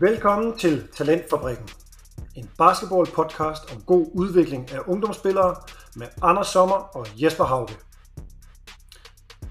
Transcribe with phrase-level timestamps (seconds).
[0.00, 1.68] Velkommen til Talentfabrikken.
[2.34, 5.56] En basketball-podcast om god udvikling af ungdomsspillere
[5.94, 7.76] med Anders Sommer og Jesper Hauge.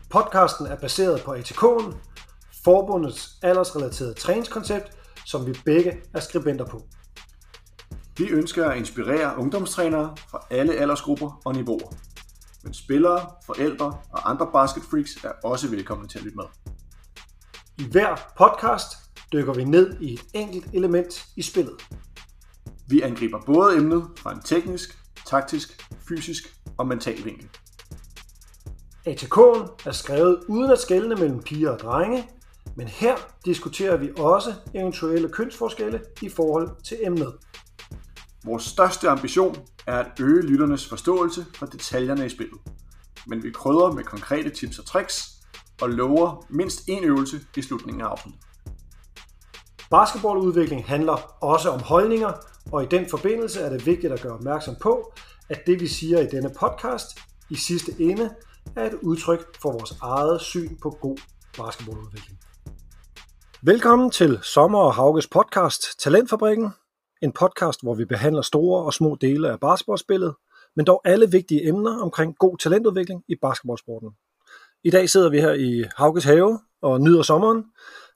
[0.09, 1.95] Podcasten er baseret på ATK'en,
[2.63, 6.81] forbundets aldersrelaterede træningskoncept, som vi begge er skribenter på.
[8.17, 11.93] Vi ønsker at inspirere ungdomstrænere fra alle aldersgrupper og niveauer.
[12.63, 16.45] Men spillere, forældre og andre basketfreaks er også velkomne til at lytte med.
[17.77, 19.04] I hver podcast
[19.35, 21.73] dykker vi ned i et enkelt element i spillet.
[22.87, 27.49] Vi angriber både emnet fra en teknisk, taktisk, fysisk og mental vinkel.
[29.07, 32.29] ATK'en er skrevet uden at skelne mellem piger og drenge,
[32.75, 33.15] men her
[33.45, 37.33] diskuterer vi også eventuelle kønsforskelle i forhold til emnet.
[38.45, 39.55] Vores største ambition
[39.87, 42.59] er at øge lytternes forståelse for detaljerne i spillet.
[43.27, 45.31] Men vi krydder med konkrete tips og tricks
[45.81, 48.41] og lover mindst én øvelse i slutningen af afsnittet.
[49.91, 52.31] Basketballudvikling handler også om holdninger,
[52.71, 55.13] og i den forbindelse er det vigtigt at gøre opmærksom på,
[55.49, 57.19] at det vi siger i denne podcast
[57.49, 58.29] i sidste ende
[58.75, 61.17] er et udtryk for vores eget syn på god
[61.57, 62.39] basketballudvikling.
[63.61, 66.69] Velkommen til Sommer og Hauges podcast Talentfabrikken.
[67.21, 70.35] En podcast, hvor vi behandler store og små dele af basketballspillet,
[70.75, 74.09] men dog alle vigtige emner omkring god talentudvikling i basketballsporten.
[74.83, 77.63] I dag sidder vi her i Hauges have og nyder sommeren,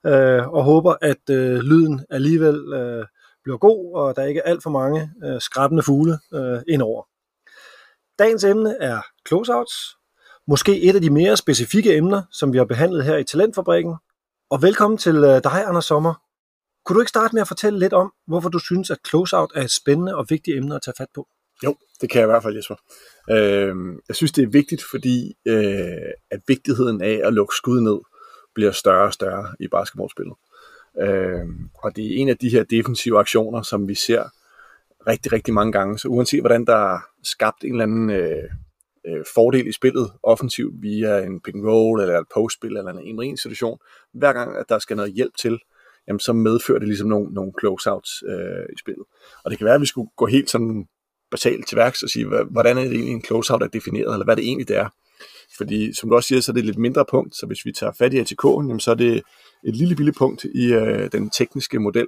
[0.06, 3.06] øh, og håber, at øh, lyden alligevel øh,
[3.44, 7.04] bliver god, og der ikke er alt for mange øh, skræbbende fugle øh, indover.
[8.20, 9.98] Dagens emne er closeouts,
[10.48, 13.96] måske et af de mere specifikke emner, som vi har behandlet her i Talentfabrikken.
[14.50, 16.14] Og velkommen til øh, dig, Anders Sommer.
[16.86, 19.64] Kunne du ikke starte med at fortælle lidt om, hvorfor du synes, at closeout er
[19.64, 21.28] et spændende og vigtigt emne at tage fat på?
[21.64, 22.76] Jo, det kan jeg i hvert fald, Jesper.
[23.32, 23.76] Øh,
[24.08, 28.00] jeg synes, det er vigtigt, fordi øh, at vigtigheden af at lukke skud ned
[28.54, 30.36] bliver større og større i basketballspillet.
[31.02, 34.24] Øh, og det er en af de her defensive aktioner, som vi ser
[35.08, 36.00] rigtig, rigtig mange gange.
[36.00, 38.44] Så uanset hvordan der er skabt en eller anden øh,
[39.08, 43.24] øh, fordel i spillet offensivt via en pick and roll eller et postspil eller en
[43.24, 43.80] en situation,
[44.14, 45.60] hver gang at der skal noget hjælp til,
[46.08, 49.06] jamen, så medfører det ligesom nogle, nogle closeouts øh, i spillet.
[49.44, 50.88] Og det kan være, at vi skulle gå helt sådan
[51.32, 54.36] basalt til værks og sige, hvordan er det egentlig en closeout er defineret, eller hvad
[54.36, 54.90] det egentlig det er.
[55.60, 57.72] Fordi som du også siger, så er det et lidt mindre punkt, så hvis vi
[57.72, 59.24] tager fat i ATK'en, jamen, så er det
[59.68, 62.08] et lille lille punkt i øh, den tekniske model.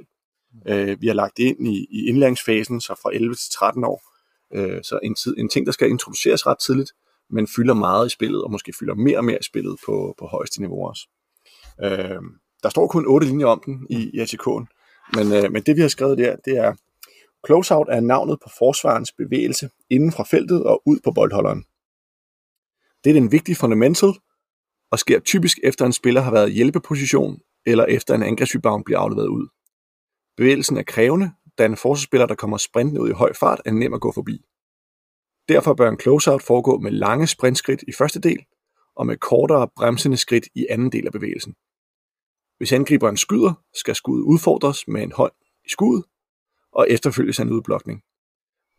[0.67, 4.01] Øh, vi har lagt ind i, i indlæringsfasen, så fra 11 til 13 år.
[4.53, 6.91] Øh, så en, tid, en ting, der skal introduceres ret tidligt,
[7.29, 10.25] men fylder meget i spillet, og måske fylder mere og mere i spillet på, på
[10.25, 11.07] højeste niveau også.
[11.84, 12.22] Øh,
[12.63, 14.66] der står kun otte linjer om den i, i ATK'en,
[15.16, 16.73] men, øh, men det vi har skrevet der, det er,
[17.45, 21.66] closeout er navnet på forsvarens bevægelse inden fra feltet og ud på boldholderen.
[23.03, 24.09] Det er en vigtig fundamental,
[24.91, 29.00] og sker typisk efter en spiller har været i hjælpeposition, eller efter en angrebsrebound bliver
[29.00, 29.47] afleveret ud.
[30.38, 33.94] Bevægelsen er krævende, da en forsvarsspiller, der kommer sprintende ud i høj fart, er nem
[33.94, 34.45] at gå forbi.
[35.50, 38.45] Derfor bør en closeout foregå med lange sprintskridt i første del,
[38.95, 41.56] og med kortere bremsende skridt i anden del af bevægelsen.
[42.57, 45.31] Hvis angriberen skyder, skal skuddet udfordres med en hånd
[45.66, 46.06] i skuddet,
[46.72, 48.03] og efterfølges af en udblokning.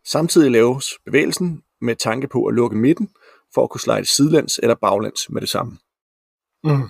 [0.04, 3.08] Samtidig laves bevægelsen med tanke på at lukke midten,
[3.54, 5.78] for at kunne slide sidelæns eller baglæns med det samme.
[6.64, 6.88] Mm.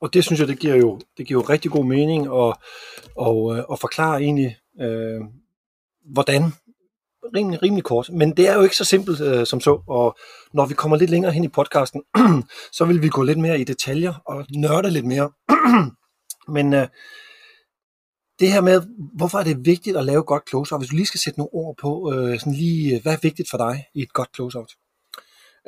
[0.00, 2.56] Og det synes jeg, det giver jo, det giver jo rigtig god mening at,
[3.16, 5.20] og, øh, og forklare egentlig, øh,
[6.12, 6.52] hvordan
[7.34, 8.10] rimelig, rimelig kort.
[8.12, 10.18] Men det er jo ikke så simpelt øh, som så, og
[10.52, 12.02] når vi kommer lidt længere hen i podcasten,
[12.76, 15.30] så vil vi gå lidt mere i detaljer og nørde lidt mere.
[16.56, 16.88] Men øh,
[18.40, 18.82] det her med,
[19.16, 21.76] hvorfor er det vigtigt at lave godt close-out, Hvis du lige skal sætte nogle ord
[21.76, 24.72] på, øh, sådan lige, øh, hvad er vigtigt for dig i et godt close-out?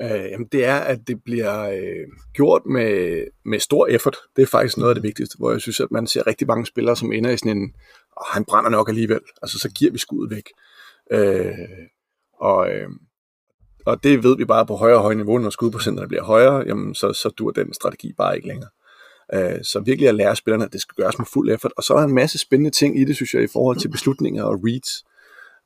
[0.00, 4.16] Øh, jamen det er, at det bliver øh, gjort med, med stor effort.
[4.36, 6.66] Det er faktisk noget af det vigtigste, hvor jeg synes, at man ser rigtig mange
[6.66, 7.74] spillere, som ender i sådan en,
[8.16, 10.48] oh, han brænder nok alligevel, altså så giver vi skuddet væk.
[11.10, 11.54] Øh,
[12.40, 12.88] og, øh,
[13.86, 16.94] og det ved vi bare på højere og højere niveau, når skudprocenterne bliver højere, jamen
[16.94, 18.70] så, så dur den strategi bare ikke længere.
[19.34, 21.72] Øh, så virkelig at lære spillerne, at det skal gøres med fuld effort.
[21.76, 23.88] Og så er der en masse spændende ting i det, synes jeg, i forhold til
[23.88, 25.04] beslutninger og reads.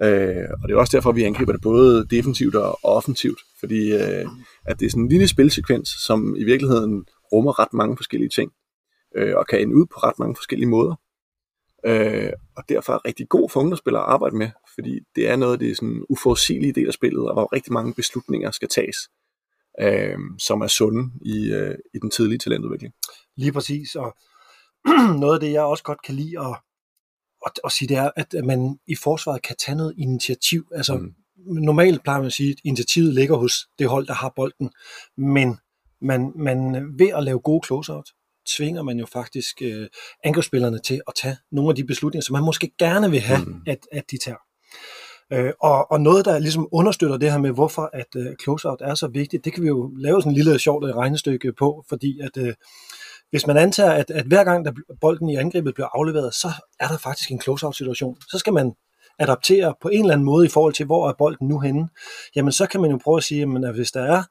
[0.02, 4.26] Øh, og det er også derfor, vi angriber det både defensivt og offensivt, fordi øh,
[4.64, 8.52] at det er sådan en lille spilsekvens, som i virkeligheden rummer ret mange forskellige ting,
[9.16, 10.94] øh, og kan ende ud på ret mange forskellige måder.
[11.86, 15.52] Øh, og derfor er rigtig god for ungdomsspillere at arbejde med, fordi det er noget
[15.52, 18.96] af det sådan uforudsigelige del af spillet, og hvor rigtig mange beslutninger skal tages,
[19.80, 22.94] øh, som er sunde i, øh, i den tidlige talentudvikling.
[23.36, 24.16] Lige præcis, og
[25.22, 26.56] noget af det, jeg også godt kan lide at,
[27.46, 30.66] at, at sige, det er, at man i forsvaret kan tage noget initiativ.
[30.74, 31.14] Altså, mm.
[31.46, 34.70] normalt plejer man at sige, at initiativet ligger hos det hold, der har bolden,
[35.16, 35.58] men
[36.00, 38.10] man, man ved at lave gode closeout,
[38.46, 39.86] tvinger man jo faktisk øh,
[40.24, 43.62] angrebsspillerne til at tage nogle af de beslutninger, som man måske gerne vil have, mm.
[43.66, 44.38] at, at de tager.
[45.32, 48.94] Øh, og, og noget, der ligesom understøtter det her med, hvorfor at øh, closeout er
[48.94, 52.36] så vigtigt, det kan vi jo lave sådan en lille sjovt regnestykke på, fordi at
[52.36, 52.54] øh,
[53.30, 56.48] hvis man antager, at, at hver gang der bolden i angrebet bliver afleveret, så
[56.80, 58.16] er der faktisk en closeout situation.
[58.30, 58.72] Så skal man
[59.18, 61.88] adaptere på en eller anden måde i forhold til, hvor er bolden nu henne.
[62.36, 64.22] Jamen så kan man jo prøve at sige, at hvis der er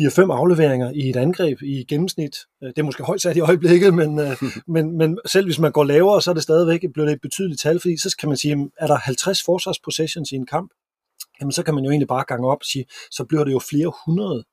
[0.00, 2.36] 4-5 afleveringer i et angreb i gennemsnit.
[2.62, 4.42] Øh, det er måske højt sat i øjeblikket, men, øh,
[4.74, 7.60] men, men selv hvis man går lavere, så er det stadigvæk bliver det et betydeligt
[7.60, 10.70] tal, fordi så kan man sige, er der 50 forsvarspossessions i en kamp,
[11.40, 13.58] jamen så kan man jo egentlig bare gange op og sige, så bliver det jo
[13.58, 14.44] flere hundrede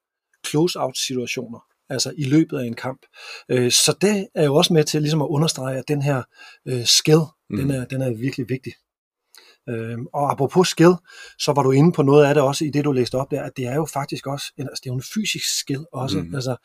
[0.47, 3.01] close-out situationer altså i løbet af en kamp.
[3.49, 6.23] Øh, så det er jo også med til ligesom at understrege, at den her
[6.85, 7.57] skill, mm.
[7.57, 8.73] den, er, den er virkelig vigtig.
[9.69, 10.93] Øhm, og apropos skill,
[11.39, 13.43] så var du inde på noget af det også i det, du læste op der,
[13.43, 16.35] at det er jo faktisk også, altså det er jo en fysisk skill også, mm.
[16.35, 16.55] altså,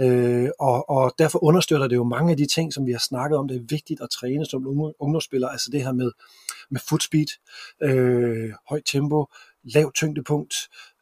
[0.00, 3.38] øh, og, og derfor understøtter det jo mange af de ting, som vi har snakket
[3.38, 4.66] om, det er vigtigt at træne som
[5.00, 6.10] ungdomsspiller, altså det her med,
[6.70, 7.26] med foot speed,
[7.82, 9.26] øh, højt tempo,
[9.64, 10.54] lav tyngdepunkt,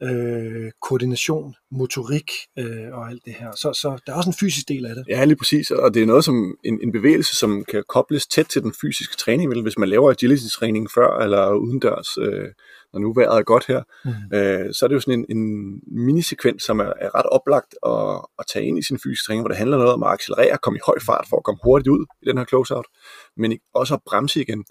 [0.02, 3.50] øh, koordination, motorik øh, og alt det her.
[3.56, 5.04] Så, så der er også en fysisk del af det.
[5.08, 5.70] Ja, lige præcis.
[5.70, 9.16] Og det er noget som en, en bevægelse, som kan kobles tæt til den fysiske
[9.16, 9.62] træning.
[9.62, 12.48] Hvis man laver agility-træning før eller udendørs, øh,
[12.92, 14.36] når nu vejret er godt her, mm.
[14.36, 18.26] øh, så er det jo sådan en, en minisekvens, som er, er ret oplagt at,
[18.38, 20.76] at tage ind i sin fysiske træning, hvor det handler noget om at accelerere, komme
[20.76, 22.86] i høj fart for at komme hurtigt ud i den her closeout,
[23.36, 24.64] men også at bremse igen.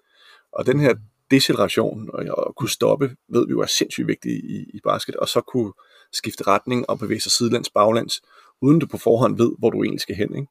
[0.53, 0.93] Og den her
[1.31, 5.27] deceleration og og kunne stoppe, ved vi jo er sindssygt vigtigt i, i basket, og
[5.27, 5.73] så kunne
[6.13, 8.21] skifte retning og bevæge sig sidelands, baglands,
[8.61, 10.35] uden du på forhånd ved, hvor du egentlig skal hen.
[10.35, 10.47] Ikke?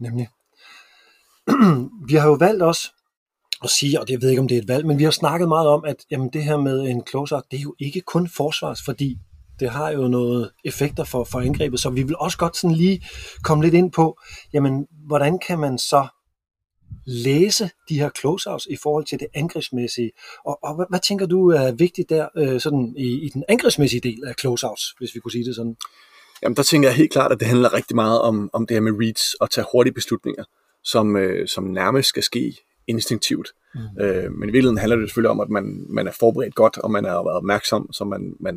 [0.00, 0.28] Nemlig.
[2.08, 2.92] vi har jo valgt også
[3.64, 5.10] at sige, og det, jeg ved ikke, om det er et valg, men vi har
[5.10, 8.28] snakket meget om, at jamen, det her med en closer, det er jo ikke kun
[8.28, 9.18] forsvars, fordi
[9.60, 13.06] det har jo noget effekter for, for angrebet, så vi vil også godt sådan lige
[13.42, 14.18] komme lidt ind på,
[14.52, 16.08] jamen, hvordan kan man så
[17.04, 20.10] læse de her closeouts i forhold til det angrebsmæssige.
[20.44, 24.00] Og, og hvad, hvad tænker du er vigtigt der øh, sådan i, i den angrebsmæssige
[24.00, 25.76] del af closeouts, hvis vi kunne sige det sådan?
[26.42, 28.80] Jamen der tænker jeg helt klart, at det handler rigtig meget om, om det her
[28.80, 30.44] med reads og tage hurtige beslutninger,
[30.84, 32.56] som, øh, som nærmest skal ske
[32.86, 33.48] instinktivt.
[33.74, 33.80] Mm.
[34.00, 36.90] Øh, men i virkeligheden handler det selvfølgelig om, at man, man er forberedt godt, og
[36.90, 38.56] man er været opmærksom, så man, man,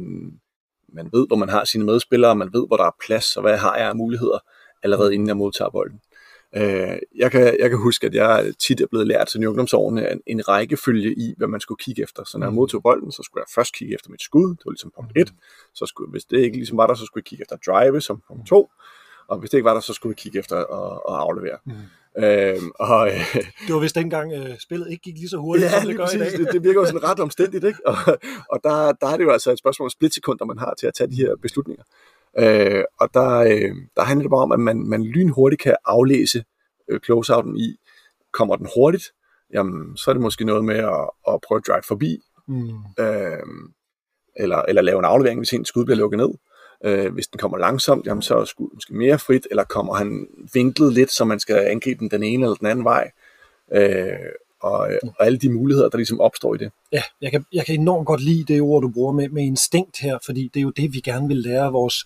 [0.94, 3.58] man ved, hvor man har sine medspillere, man ved, hvor der er plads, og hvad
[3.58, 4.40] har jeg af muligheder,
[4.84, 6.00] allerede inden jeg modtager bolden.
[6.56, 10.22] Øh, jeg, kan, jeg kan huske, at jeg tit er blevet lært i ungdomsårene en,
[10.28, 12.24] en rækkefølge i, hvad man skulle kigge efter.
[12.24, 12.56] Så når jeg mm.
[12.56, 15.32] modtog bolden, så skulle jeg først kigge efter mit skud, det var ligesom punkt 1.
[15.32, 15.38] Mm.
[15.74, 18.22] Så skulle, hvis det ikke ligesom var der, så skulle jeg kigge efter drive som
[18.28, 18.70] punkt 2.
[19.28, 21.58] Og hvis det ikke var der, så skulle jeg kigge efter at, at aflevere.
[21.66, 21.74] Mm.
[22.24, 23.36] Øhm, og, øh,
[23.68, 26.06] det var vist dengang øh, spillet ikke gik lige så hurtigt, ja, som det gør
[26.06, 26.22] præcis.
[26.22, 26.32] i dag.
[26.32, 27.88] det, det virker jo sådan ret omstændigt, ikke?
[27.88, 27.96] Og,
[28.54, 30.94] og der, der er det jo altså et spørgsmål om splitsekunder, man har til at
[30.94, 31.84] tage de her beslutninger.
[32.40, 36.44] Øh, og der, øh, der handler det bare om, at man, man lynhurtigt kan aflæse
[36.90, 37.80] øh, closeouten i.
[38.32, 39.04] Kommer den hurtigt,
[39.54, 42.70] jamen, så er det måske noget med at, at prøve at drive forbi, mm.
[43.00, 43.44] øh,
[44.36, 46.30] eller, eller lave en aflevering, hvis en skud bliver lukket ned.
[46.86, 50.28] Øh, hvis den kommer langsomt, jamen, så er skuddet måske mere frit, eller kommer han
[50.54, 53.12] vinklet lidt, så man skal angribe den den ene eller den anden vej.
[53.74, 54.30] Øh,
[54.64, 56.72] og, og alle de muligheder, der ligesom opstår i det.
[56.92, 60.00] Ja, jeg kan, jeg kan enormt godt lide det ord, du bruger med, med instinkt
[60.00, 62.06] her, fordi det er jo det, vi gerne vil lære vores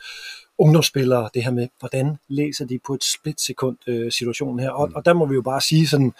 [0.57, 4.69] ungdomsspillere, det her med, hvordan læser de på et splitsekund øh, situationen her.
[4.69, 4.95] Og, mm.
[4.95, 6.13] og der må vi jo bare sige sådan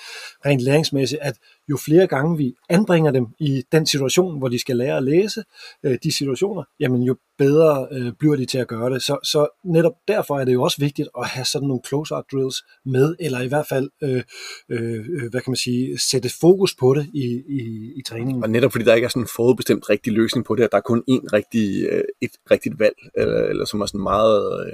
[0.46, 1.36] rent læringsmæssigt, at
[1.70, 5.44] jo flere gange vi anbringer dem i den situation, hvor de skal lære at læse
[5.86, 9.02] øh, de situationer, jamen jo bedre øh, bliver de til at gøre det.
[9.02, 12.64] Så, så netop derfor er det jo også vigtigt at have sådan nogle close-out drills
[12.86, 14.24] med, eller i hvert fald, øh,
[14.70, 17.62] øh, øh, hvad kan man sige, sætte fokus på det i, i,
[17.96, 18.44] i træningen.
[18.44, 20.78] Og netop fordi der ikke er sådan en forudbestemt rigtig løsning på det, at der
[20.78, 24.68] er kun én rigtig, øh, et rigtigt valg, eller, eller som er sådan meget...
[24.68, 24.74] Øh,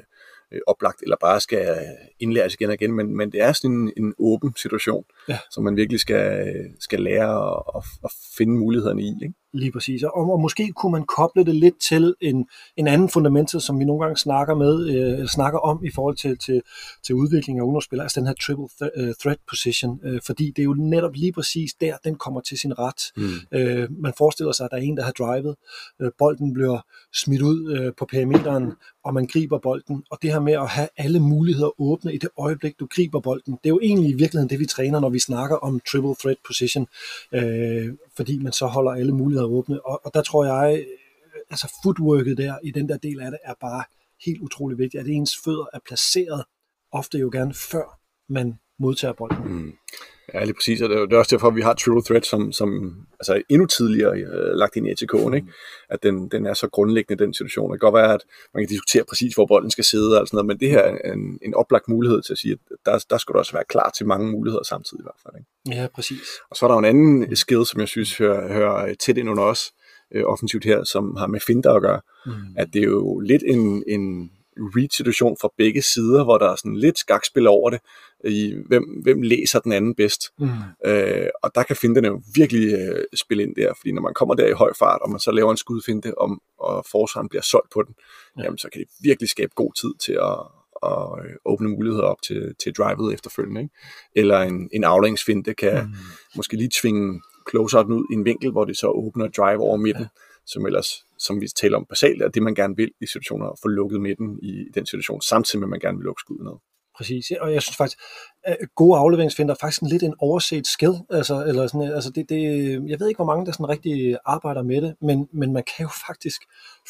[0.54, 1.86] øh, oplagt, eller bare skal
[2.20, 5.40] indlæres igen og igen, men, men det er sådan en, en åben situation, ja.
[5.52, 9.14] som man virkelig skal, skal lære at, at, at finde mulighederne i.
[9.24, 9.34] Ikke?
[9.56, 10.04] Lige præcis.
[10.04, 13.86] Og, og måske kunne man koble det lidt til en, en anden fundamentet, som vi
[13.86, 16.62] nogle gange snakker med, øh, snakker om i forhold til, til,
[17.04, 20.60] til udvikling af ungdomsspillere, altså den her triple th- uh, threat position, øh, fordi det
[20.60, 23.02] er jo netop lige præcis der, den kommer til sin ret.
[23.18, 23.58] Mm.
[23.58, 25.56] Øh, man forestiller sig, at der er en, der har drivet,
[26.02, 26.80] øh, bolden bliver
[27.14, 28.74] smidt ud øh, på perimeteren,
[29.06, 32.30] og man griber bolden, og det her med at have alle muligheder åbne i det
[32.38, 35.20] øjeblik, du griber bolden, det er jo egentlig i virkeligheden det, vi træner, når vi
[35.20, 36.88] snakker om triple threat position,
[37.34, 40.86] øh, fordi man så holder alle muligheder åbne, og, og der tror jeg, øh,
[41.50, 43.84] altså footworket der, i den der del af det, er bare
[44.26, 46.44] helt utrolig vigtigt, at ens fødder er placeret,
[46.92, 49.48] ofte jo gerne før man modtager bolden.
[49.48, 49.74] Mm.
[50.34, 52.96] Ja, lige præcis, og det er, også derfor, at vi har Triple Threat som, som
[53.20, 55.48] altså endnu tidligere øh, lagt ind i ATK'en, ikke?
[55.90, 57.72] at den, den er så grundlæggende den situation.
[57.72, 58.22] Det kan godt være, at
[58.54, 61.14] man kan diskutere præcis, hvor bolden skal sidde og sådan noget, men det her er
[61.14, 63.92] en, en oplagt mulighed til at sige, at der, der skal du også være klar
[63.98, 65.36] til mange muligheder samtidig i hvert fald.
[65.40, 65.82] Ikke?
[65.82, 66.28] Ja, præcis.
[66.50, 69.30] Og så er der jo en anden skill, som jeg synes hører, hører tæt ind
[69.30, 69.72] under os,
[70.12, 72.32] øh, offensivt her, som har med finder at gøre, mm.
[72.58, 76.78] at det er jo lidt en, en read-situation fra begge sider, hvor der er sådan
[76.78, 77.80] lidt skakspil over det,
[78.24, 80.22] i hvem, hvem læser den anden bedst.
[80.40, 80.48] Mm.
[80.86, 84.36] Øh, og der kan finterne jo virkelig øh, spille ind der, fordi når man kommer
[84.36, 87.72] der i høj fart, og man så laver en skudfinte, om, og forsvaren bliver solgt
[87.74, 87.96] på den,
[88.38, 88.44] ja.
[88.44, 90.40] jamen så kan det virkelig skabe god tid til at,
[90.84, 93.62] at øh, åbne muligheder op til, til drivet efterfølgende.
[93.62, 93.76] Ikke?
[94.16, 95.94] Eller en, en aflængsfinte kan mm.
[96.36, 100.04] måske lige tvinge close ud i en vinkel, hvor det så åbner drive over midten,
[100.04, 100.08] ja.
[100.46, 103.60] Som ellers, som vi taler om basalt, er det, man gerne vil i situationer, at
[103.62, 106.54] få lukket midten i den situation, samtidig med, at man gerne vil lukke skuddet ned.
[106.98, 108.00] Præcis, og jeg synes faktisk,
[108.44, 110.94] at gode afleveringsfinder er faktisk en lidt en overset skill.
[111.10, 112.42] Altså, eller sådan, altså det, det,
[112.90, 115.84] jeg ved ikke, hvor mange der sådan rigtig arbejder med det, men, men man kan
[115.84, 116.42] jo faktisk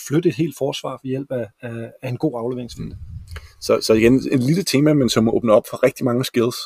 [0.07, 2.95] flytte et helt forsvar ved hjælp af, af, af en god afleveringsfinde.
[2.95, 3.36] Mm.
[3.62, 6.57] Så, så igen, en lille tema, men som åbner op for rigtig mange skills,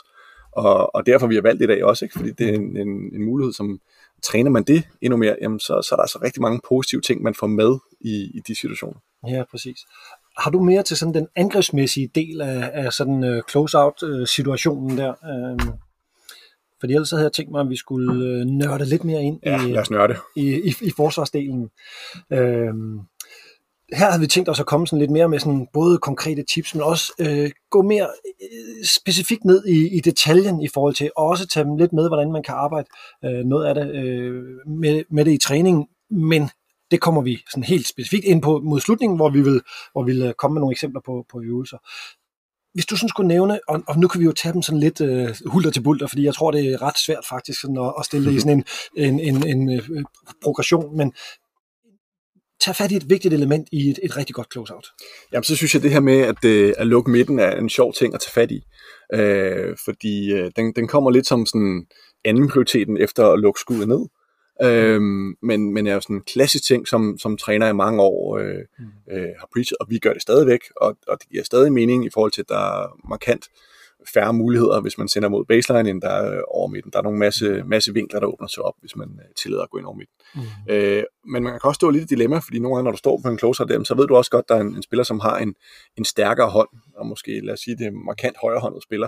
[0.52, 2.18] og, og derfor vi har valgt i dag også, ikke?
[2.18, 3.80] fordi det er en, en, en mulighed, som
[4.28, 7.24] træner man det endnu mere, jamen så, så er der altså rigtig mange positive ting,
[7.24, 9.00] man får med i, i de situationer.
[9.28, 9.78] Ja, præcis.
[10.38, 15.14] Har du mere til sådan den angrebsmæssige del af, af sådan uh, close-out-situationen uh, der?
[15.64, 15.74] Uh,
[16.80, 19.68] fordi ellers havde jeg tænkt mig, at vi skulle uh, nørde lidt mere ind ja,
[19.68, 20.16] i, lad os nørde.
[20.36, 21.70] i, i, i forsvarsdelen.
[22.34, 22.74] Uh,
[23.94, 26.76] her havde vi tænkt os at komme sådan lidt mere med sådan både konkrete tips,
[26.76, 28.08] men også øh, gå mere
[28.42, 32.10] øh, specifikt ned i, i detaljen i forhold til, og også tage dem lidt med,
[32.10, 32.88] hvordan man kan arbejde
[33.26, 36.50] øh, noget af det øh, med, med det i træningen, men
[36.92, 40.12] det kommer vi sådan helt specifikt ind på mod slutningen, hvor vi vil, hvor vi
[40.12, 41.78] vil komme med nogle eksempler på, på øvelser.
[42.74, 45.02] Hvis du sådan skulle nævne, og, og nu kan vi jo tage dem sådan lidt
[45.02, 48.06] øh, hulter til bulter, fordi jeg tror, det er ret svært faktisk sådan at, at
[48.06, 48.64] stille det i sådan
[48.98, 50.04] en, en, en, en øh,
[50.44, 51.14] progression, men
[52.60, 54.88] tag fat i et vigtigt element i et, et rigtig godt closeout.
[55.34, 57.94] Jamen, så synes jeg, det her med at, øh, at lukke midten er en sjov
[57.94, 58.64] ting at tage fat i.
[59.14, 61.86] Øh, fordi øh, den, den kommer lidt som sådan
[62.26, 64.06] anden prioriteten efter at lukke skuddet ned.
[64.64, 65.02] Øh,
[65.42, 68.64] men, men er jo sådan en klassisk ting, som, som træner i mange år øh,
[68.80, 68.86] mm.
[69.16, 72.10] øh, har preachet, og vi gør det stadigvæk, og, og det giver stadig mening i
[72.14, 73.46] forhold til, at der er markant
[74.14, 76.92] færre muligheder, hvis man sender mod baseline, end der er over midten.
[76.92, 79.70] Der er nogle masse, masse vinkler, der åbner sig op, hvis man øh, tillader at
[79.70, 80.16] gå ind over midten.
[80.36, 80.74] Mm.
[80.74, 83.22] Øh, men man kan også stå lidt i dilemma, fordi nogle gange, når du står
[83.24, 85.20] på en closer dem, så ved du også godt, der er en, en spiller, som
[85.20, 85.56] har en,
[85.98, 89.08] en stærkere hånd, og måske, lad os sige, det markant højrehåndet spiller,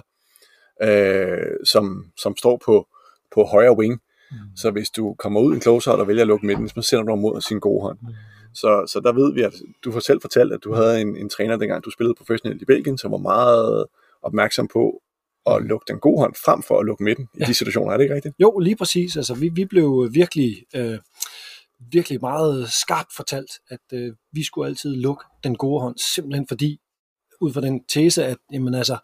[0.83, 2.87] øh, som, som står på,
[3.33, 4.01] på højre wing.
[4.31, 4.37] Mm.
[4.55, 7.03] Så hvis du kommer ud i en closer og vælger at lukke midten, så sender
[7.03, 7.97] du mod sin gode hånd.
[8.01, 8.07] Mm.
[8.53, 9.53] Så, så der ved vi, at
[9.83, 12.65] du får selv fortalt, at du havde en, en træner, dengang du spillede professionelt i
[12.65, 13.85] Belgien, som var meget
[14.21, 15.01] opmærksom på
[15.45, 17.45] at lukke den gode hånd frem for at lukke midten i ja.
[17.45, 17.91] de situationer.
[17.91, 18.35] Er det ikke rigtigt?
[18.39, 19.17] Jo, lige præcis.
[19.17, 20.99] Altså, vi, vi blev virkelig, øh,
[21.91, 26.79] virkelig meget skarpt fortalt, at øh, vi skulle altid lukke den gode hånd, simpelthen fordi,
[27.41, 28.97] ud fra den tese, at jamen, altså,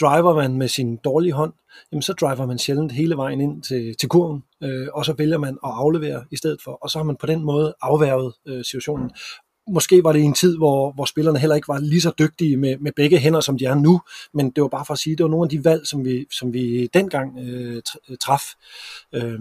[0.00, 1.52] driver man med sin dårlige hånd,
[1.92, 5.38] jamen så driver man sjældent hele vejen ind til, til kurven, øh, og så vælger
[5.38, 8.64] man at aflevere i stedet for, og så har man på den måde afværget øh,
[8.64, 9.10] situationen
[9.68, 12.76] måske var det en tid, hvor, hvor spillerne heller ikke var lige så dygtige med,
[12.78, 14.00] med begge hænder, som de er nu,
[14.34, 16.04] men det var bare for at sige, at det var nogle af de valg, som
[16.04, 18.42] vi, som vi dengang øh, øh traf.
[19.12, 19.40] Øh,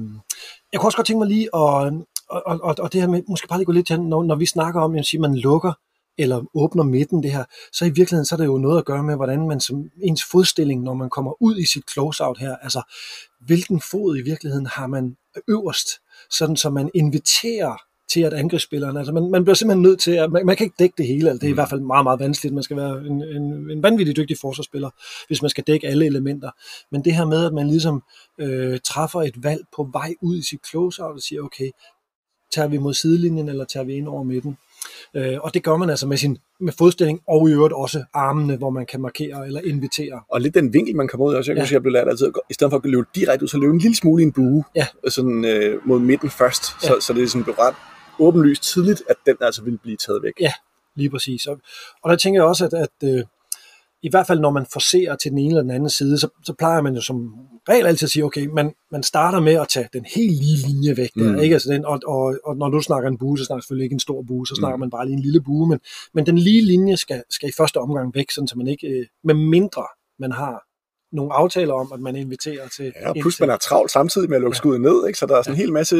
[0.73, 1.93] jeg kunne også godt tænke mig lige at,
[2.29, 4.45] og, og, og det her med, måske bare lige gå lidt til, når, når vi
[4.45, 5.73] snakker om, at man lukker
[6.17, 9.03] eller åbner midten det her, så i virkeligheden så er det jo noget at gøre
[9.03, 12.81] med, hvordan man som ens fodstilling, når man kommer ud i sit close-out her, altså
[13.39, 15.17] hvilken fod i virkeligheden har man
[15.47, 15.89] øverst,
[16.29, 20.31] sådan så man inviterer til at angrebsspilleren, altså man, man bliver simpelthen nødt til, at
[20.31, 21.53] man, man kan ikke dække det hele, altså det er mm.
[21.53, 24.89] i hvert fald meget, meget vanskeligt, man skal være en, en, en vanvittig dygtig forsvarsspiller,
[25.27, 26.51] hvis man skal dække alle elementer,
[26.91, 28.03] men det her med, at man ligesom
[28.39, 31.69] øh, træffer et valg på vej ud i sit close-out og siger, okay,
[32.53, 34.57] tager vi mod sidelinjen, eller tager vi ind over midten,
[35.15, 38.57] Øh, og det gør man altså med sin med fodstilling, og i øvrigt også armene,
[38.57, 40.21] hvor man kan markere eller invitere.
[40.29, 41.43] Og lidt den vinkel, man kommer ud af.
[41.43, 41.73] Så jeg kan ja.
[41.73, 43.95] jeg blev lært altid, i stedet for at løbe direkte ud, så løbe en lille
[43.95, 44.87] smule i en bue, ja.
[45.07, 46.87] sådan, øh, mod midten først, ja.
[46.87, 47.75] så, så det er sådan ret
[48.19, 50.33] åbenlyst tidligt, at den altså vil blive taget væk.
[50.39, 50.53] Ja,
[50.95, 51.45] lige præcis.
[51.45, 51.59] Og,
[52.03, 53.23] og der tænker jeg også, at, at øh,
[54.03, 56.53] i hvert fald når man forser til den ene eller den anden side, så, så
[56.53, 57.33] plejer man jo som
[57.69, 60.97] regel altid at sige, okay, man, man starter med at tage den helt lige linje
[60.97, 61.39] væk der, mm.
[61.39, 61.55] ikke?
[61.55, 63.99] Altså den, og, og, og, når du snakker en bue, så snakker selvfølgelig ikke en
[63.99, 64.79] stor bue, så snakker mm.
[64.79, 65.79] man bare lige en lille bue, men,
[66.13, 69.05] men den lige linje skal, skal i første omgang væk, sådan så man ikke, øh,
[69.23, 69.85] med mindre
[70.19, 70.64] man har
[71.15, 72.93] nogle aftaler om, at man inviterer til...
[73.01, 74.57] Ja, og plus man er travlt samtidig med at lukke ja.
[74.57, 75.19] skuddet ned, ikke?
[75.19, 75.63] så der er sådan en ja.
[75.63, 75.95] hel masse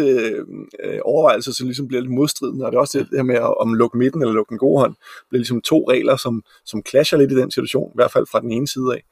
[0.84, 3.57] øh, overvejelser, som ligesom bliver lidt modstridende, og det er også det, her med at
[3.57, 4.95] om lukke midten eller lukke den gode hånd,
[5.29, 8.41] bliver ligesom to regler, som, som clasher lidt i den situation, i hvert fald fra
[8.41, 9.03] den ene side af.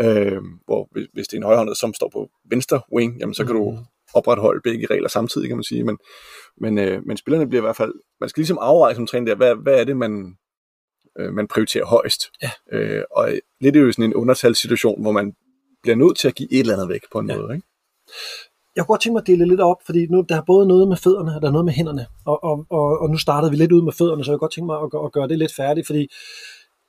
[0.00, 3.44] Øh, hvor hvis, hvis det er en højrehåndet, som står på venstre wing, jamen så
[3.44, 3.78] kan du
[4.14, 5.84] opretholde begge regler samtidig, kan man sige.
[5.84, 5.98] Men,
[6.60, 9.34] men, øh, men spillerne bliver i hvert fald, man skal ligesom afveje som træner der,
[9.34, 10.36] hvad, hvad er det, man,
[11.18, 12.22] øh, man prioriterer højst.
[12.42, 12.50] Ja.
[12.72, 15.32] Øh, og lidt er jo sådan en undertalssituation, hvor man
[15.82, 17.36] bliver nødt til at give et eller andet væk på en ja.
[17.36, 17.54] måde.
[17.54, 17.66] Ikke?
[18.76, 20.88] Jeg kunne godt tænke mig at dele lidt op, fordi nu der er både noget
[20.88, 22.06] med fødderne, og der er noget med hænderne.
[22.26, 24.52] Og, og, og, og nu startede vi lidt ud med fødderne, så jeg kunne godt
[24.52, 26.08] tænke mig at, at gøre det lidt færdigt, fordi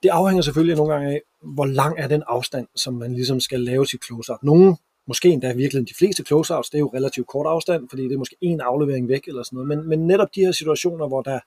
[0.03, 1.21] det afhænger selvfølgelig nogle gange af,
[1.55, 4.43] hvor lang er den afstand, som man ligesom skal lave sit close-out.
[4.43, 4.77] Nogle
[5.07, 8.17] måske endda virkelig de fleste closeouts, det er jo relativt kort afstand, fordi det er
[8.17, 11.39] måske en aflevering væk eller sådan noget, men, men netop de her situationer, hvor, der,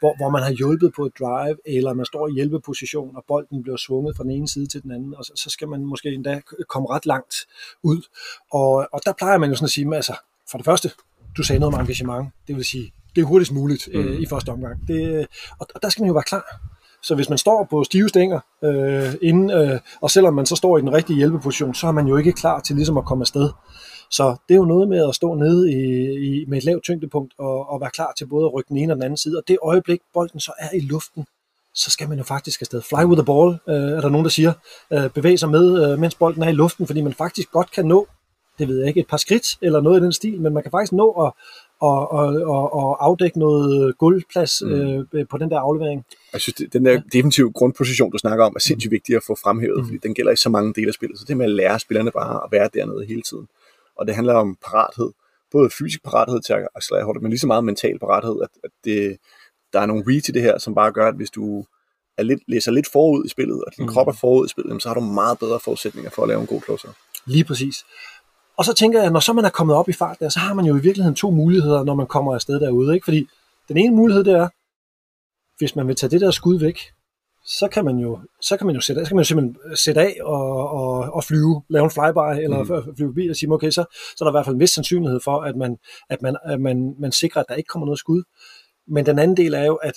[0.00, 3.62] hvor, hvor man har hjulpet på et drive, eller man står i hjælpeposition, og bolden
[3.62, 6.08] bliver svunget fra den ene side til den anden, og så, så skal man måske
[6.08, 7.34] endda komme ret langt
[7.82, 8.02] ud.
[8.52, 10.14] Og, og der plejer man jo sådan at sige, altså,
[10.50, 10.90] for det første,
[11.36, 14.22] du sagde noget om engagement, det vil sige, det er hurtigst muligt øh, mm.
[14.22, 14.88] i første omgang.
[14.88, 15.26] Det,
[15.58, 16.73] og, og der skal man jo være klar.
[17.04, 20.78] Så hvis man står på stive stænger, øh, inden, øh, og selvom man så står
[20.78, 23.50] i den rigtige hjælpeposition, så er man jo ikke klar til ligesom at komme afsted.
[24.10, 25.82] Så det er jo noget med at stå nede i,
[26.26, 28.92] i, med et lavt tyngdepunkt og, og være klar til både at rykke den ene
[28.92, 29.38] og den anden side.
[29.38, 31.26] Og det øjeblik, bolden så er i luften,
[31.74, 32.82] så skal man jo faktisk afsted.
[32.82, 34.52] Fly with the ball, øh, er der nogen, der siger.
[34.92, 37.86] Øh, bevæg sig med, øh, mens bolden er i luften, fordi man faktisk godt kan
[37.86, 38.06] nå,
[38.58, 40.70] det ved jeg ikke, et par skridt eller noget i den stil, men man kan
[40.70, 41.32] faktisk nå at,
[41.90, 44.72] og, og, og, og afdække noget guldplads mm.
[45.12, 46.04] øh, på den der aflevering.
[46.32, 49.34] Jeg synes, det, den der defensive grundposition, du snakker om, er sindssygt vigtig at få
[49.42, 49.84] fremhævet, mm.
[49.84, 51.18] fordi den gælder i så mange dele af spillet.
[51.18, 53.46] Så det med at lære spillerne bare at være dernede hele tiden.
[53.98, 55.10] Og det handler om parathed.
[55.52, 58.70] Både fysisk parathed til at accelerere hurtigt, men lige så meget mental parathed, at, at
[58.84, 59.16] det,
[59.72, 61.64] der er nogle read i det her, som bare gør, at hvis du
[62.18, 63.92] er lidt, læser lidt forud i spillet, og din mm.
[63.92, 66.46] krop er forud i spillet, så har du meget bedre forudsætninger for at lave en
[66.46, 66.88] god closer.
[67.26, 67.84] Lige præcis.
[68.56, 70.38] Og så tænker jeg, at når så man er kommet op i fart der, så
[70.38, 72.94] har man jo i virkeligheden to muligheder, når man kommer afsted derude.
[72.94, 73.04] Ikke?
[73.04, 73.26] Fordi
[73.68, 74.48] den ene mulighed, det er,
[75.58, 76.78] hvis man vil tage det der skud væk,
[77.46, 80.00] så kan man jo, så kan man jo sætte, så kan man jo simpelthen sætte
[80.00, 82.96] af og, og, og flyve, lave en flyby, eller mm.
[82.96, 83.84] flyve forbi og sige, okay, så,
[84.16, 85.76] så er der i hvert fald en vis sandsynlighed for, at man,
[86.10, 88.22] at man, at man, man sikrer, at der ikke kommer noget skud.
[88.88, 89.94] Men den anden del er jo, at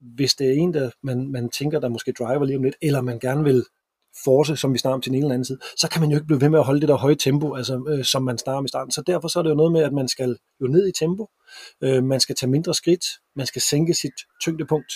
[0.00, 3.00] hvis det er en, der man, man tænker, der måske driver lige om lidt, eller
[3.00, 3.64] man gerne vil
[4.24, 6.16] force, som vi snakker om til den ene eller anden side, så kan man jo
[6.16, 8.58] ikke blive ved med at holde det der høje tempo, altså, øh, som man snakker
[8.58, 8.92] om i starten.
[8.92, 11.26] Så derfor så er det jo noget med, at man skal jo ned i tempo,
[11.82, 13.04] øh, man skal tage mindre skridt,
[13.36, 14.92] man skal sænke sit tyngdepunkt,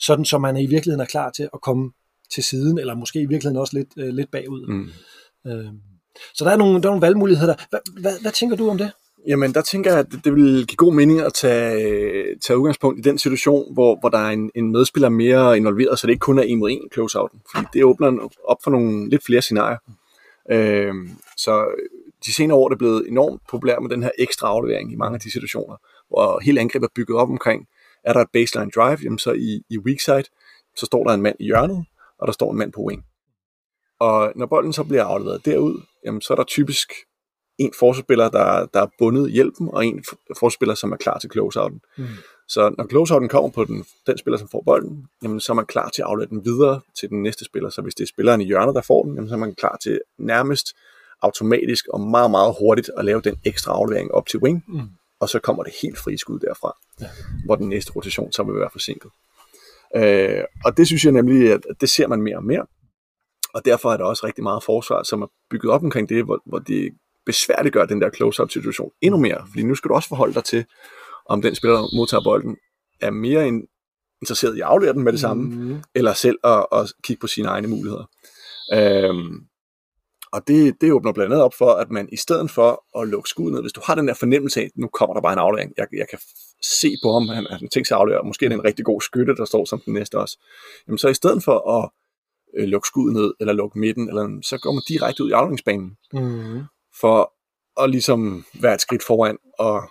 [0.00, 1.92] sådan så man i virkeligheden er klar til at komme
[2.34, 4.66] til siden, eller måske i virkeligheden også lidt, øh, lidt bagud.
[4.66, 4.90] Mm.
[5.50, 5.72] Øh,
[6.34, 7.64] så der er, nogle, der er nogle valgmuligheder der.
[7.70, 8.92] Hvad, hvad, hvad tænker du om det?
[9.26, 12.98] Jamen, der tænker jeg, at det vil give god mening at tage, øh, tage udgangspunkt
[12.98, 16.20] i den situation, hvor, hvor der er en, en medspiller mere involveret, så det ikke
[16.20, 17.40] kun er en mod en close-outen.
[17.50, 19.78] Fordi det åbner op for nogle lidt flere scenarier.
[20.50, 20.94] Øh,
[21.36, 21.66] så
[22.26, 25.14] de senere år er det blevet enormt populært med den her ekstra aflevering i mange
[25.14, 25.76] af de situationer,
[26.08, 27.66] hvor hele angrebet er bygget op omkring,
[28.04, 30.24] er der et baseline drive, jamen så i, i weak side,
[30.76, 31.84] så står der en mand i hjørnet,
[32.18, 33.04] og der står en mand på wing.
[34.00, 36.92] Og når bolden så bliver afleveret derud, jamen så er der typisk
[37.64, 40.04] en forsvarsspiller, der, der er bundet hjælpen, og en
[40.38, 41.80] forsvarsspiller, som er klar til closeouten.
[41.98, 42.04] Mm.
[42.48, 45.66] Så når closeouten kommer på den, den spiller, som får bolden, jamen, så er man
[45.66, 47.70] klar til at aflevere den videre til den næste spiller.
[47.70, 49.76] Så hvis det er spilleren i hjørnet, der får den, jamen, så er man klar
[49.82, 50.66] til nærmest
[51.22, 54.80] automatisk og meget, meget hurtigt at lave den ekstra aflevering op til wing, mm.
[55.20, 57.06] og så kommer det helt fri skud derfra, ja.
[57.44, 59.10] hvor den næste rotation så vil være forsinket.
[59.96, 62.66] Øh, og det synes jeg nemlig, at det ser man mere og mere.
[63.54, 66.42] Og derfor er der også rigtig meget forsvar, som er bygget op omkring det, hvor,
[66.46, 66.90] hvor det
[67.26, 69.44] besværliggør den der close-up situation endnu mere.
[69.48, 70.64] Fordi nu skal du også forholde dig til,
[71.26, 72.56] om den spiller, modtager bolden,
[73.00, 73.48] er mere
[74.22, 75.82] interesseret i at aflevere den med det samme, mm.
[75.94, 78.04] eller selv at, at kigge på sine egne muligheder.
[78.72, 79.40] Øhm,
[80.32, 83.28] og det, det åbner blandt andet op for, at man i stedet for at lukke
[83.28, 85.38] skuddet ned, hvis du har den der fornemmelse af, at nu kommer der bare en
[85.38, 86.18] aflevering, jeg, jeg kan
[86.62, 89.00] se på ham, han, han tænker sig at aflevere, måske er det en rigtig god
[89.00, 90.38] skytte, der står som den næste også.
[90.86, 91.90] Jamen så i stedet for at
[92.58, 95.96] øh, lukke skuddet ned, eller lukke midten, eller, så går man direkte ud i afleveringsbanen.
[96.12, 96.62] Mm
[97.00, 97.32] for
[97.82, 99.82] at ligesom være et skridt foran og,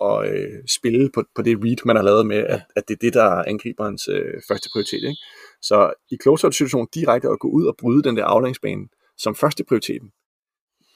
[0.00, 2.98] og øh, spille på, på det read, man har lavet med, at, at det er
[3.00, 5.02] det, der er angriberens øh, første prioritet.
[5.08, 5.20] Ikke?
[5.62, 8.88] Så i close situation direkte at gå ud og bryde den der aflæringsbane
[9.18, 10.10] som første prioriteten,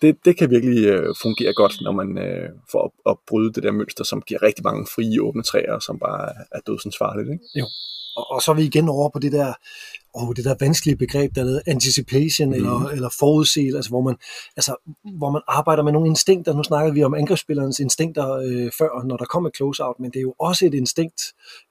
[0.02, 3.62] det, det kan virkelig øh, fungere godt, når man øh, får at, at bryde det
[3.62, 7.28] der mønster, som giver rigtig mange frie åbne træer, som bare er dødsens farligt.
[7.32, 7.44] Ikke?
[7.54, 7.66] Jo.
[8.16, 9.54] Og, og så er vi igen over på det der
[10.16, 12.54] oh, det der vanskelige begreb, der hedder anticipation mm.
[12.54, 14.16] eller, eller forudsigelse, altså hvor man,
[14.56, 14.76] altså,
[15.18, 16.52] hvor man arbejder med nogle instinkter.
[16.54, 20.22] Nu snakker vi om angrebsspillerens instinkter øh, før, når der kommer close-out, men det er
[20.22, 21.22] jo også et instinkt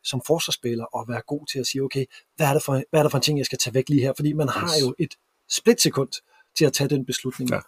[0.04, 3.04] som forsvarsspiller at være god til at sige, okay, hvad er det for, hvad er
[3.04, 4.14] det for en ting, jeg skal tage væk lige her?
[4.16, 5.14] Fordi man har jo et
[5.50, 6.10] splitsekund
[6.58, 7.50] til at tage den beslutning.
[7.52, 7.60] Ja.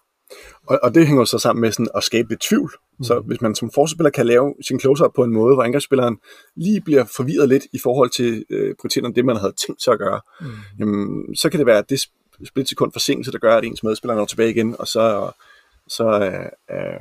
[0.67, 2.71] Og, og det hænger så sammen med sådan at skabe lidt tvivl.
[2.97, 3.03] Mm.
[3.03, 6.17] Så hvis man som forsvarsspiller kan lave sin close på en måde, hvor angrebsspilleren
[6.55, 9.99] lige bliver forvirret lidt i forhold til øh, prioriteterne, det man havde tænkt sig at
[9.99, 10.47] gøre, mm.
[10.79, 12.01] jamen, så kan det være, at det
[12.45, 15.31] splitsekund forsinkelse, der gør, at ens medspiller når tilbage igen, og så,
[15.87, 16.97] så er, er,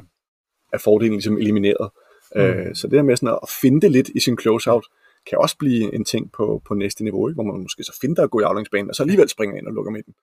[0.73, 1.91] er fordelen ligesom elimineret.
[2.35, 2.41] Mm.
[2.41, 4.87] Øh, så det der med sådan at finde det lidt i sin closeout,
[5.29, 7.35] kan også blive en ting på, på næste niveau, ikke?
[7.35, 9.73] hvor man måske så finder at gå i aflængsbanen, og så alligevel springer ind og
[9.73, 10.15] lukker midten.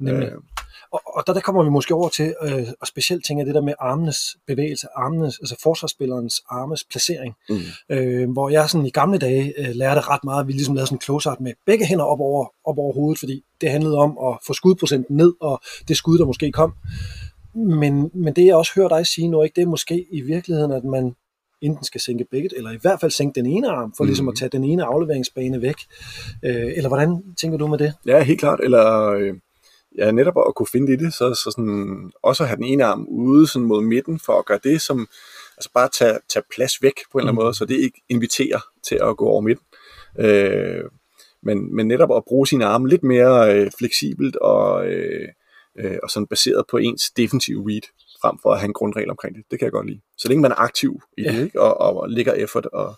[0.00, 0.28] Nemlig.
[0.28, 0.38] Øh,
[0.92, 3.60] og, og der, der kommer vi måske over til, øh, og specielt tænker det der
[3.60, 7.56] med armenes bevægelse, armenes, altså forsvarsspillerens armes placering, mm.
[7.90, 10.96] øh, hvor jeg sådan i gamle dage øh, lærte ret meget, vi ligesom lavede sådan
[10.96, 14.38] en close-up med begge hænder op over, op over hovedet, fordi det handlede om at
[14.46, 16.74] få skudprocenten ned, og det skud, der måske kom.
[17.54, 20.72] Men, men det jeg også hører dig sige nu, ikke, det er måske i virkeligheden,
[20.72, 21.14] at man
[21.62, 24.08] enten skal sænke begge, eller i hvert fald sænke den ene arm, for mm.
[24.08, 25.76] ligesom at tage den ene afleveringsbane væk.
[26.44, 27.94] Øh, eller hvordan tænker du med det?
[28.06, 28.60] Ja, helt klart.
[28.62, 29.34] Eller øh,
[29.98, 32.64] ja, netop at kunne finde det i det, så, så sådan, også at have den
[32.64, 35.08] ene arm ude sådan mod midten, for at gøre det som,
[35.56, 37.44] altså bare tage, tage plads væk på en eller anden mm.
[37.44, 39.66] måde, så det ikke inviterer til at gå over midten.
[40.18, 40.84] Øh,
[41.42, 45.28] men, men netop at bruge sine arme lidt mere øh, fleksibelt og, øh,
[45.78, 47.82] øh, og sådan baseret på ens defensive read,
[48.22, 49.44] frem for at have en grundregel omkring det.
[49.50, 50.00] Det kan jeg godt lide.
[50.18, 51.32] Så længe man er aktiv i ja.
[51.32, 51.60] det, ikke?
[51.60, 52.94] Og, og lægger effort og,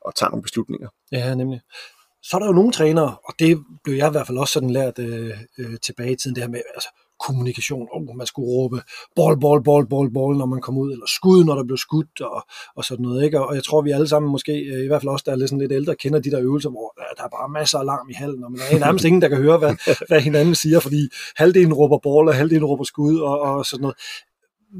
[0.00, 0.88] og tager nogle beslutninger.
[1.12, 1.60] Ja, nemlig
[2.22, 4.70] så er der jo nogle trænere, og det blev jeg i hvert fald også sådan
[4.70, 6.88] lært øh, øh, tilbage i tiden, det her med altså,
[7.26, 8.78] kommunikation, oh, man skulle råbe
[9.16, 12.20] ball, ball, ball, ball, ball, når man kom ud, eller skud, når der blev skudt,
[12.20, 13.24] og, og sådan noget.
[13.24, 13.46] Ikke?
[13.46, 15.50] Og jeg tror, vi alle sammen måske, øh, i hvert fald også, der er lidt,
[15.50, 18.14] sådan lidt ældre, kender de der øvelser, hvor der er bare masser af larm i
[18.14, 19.74] halen, og man er nærmest ingen, der kan høre, hvad,
[20.08, 23.96] hvad hinanden siger, fordi halvdelen råber ball, og halvdelen råber skud, og, og sådan noget.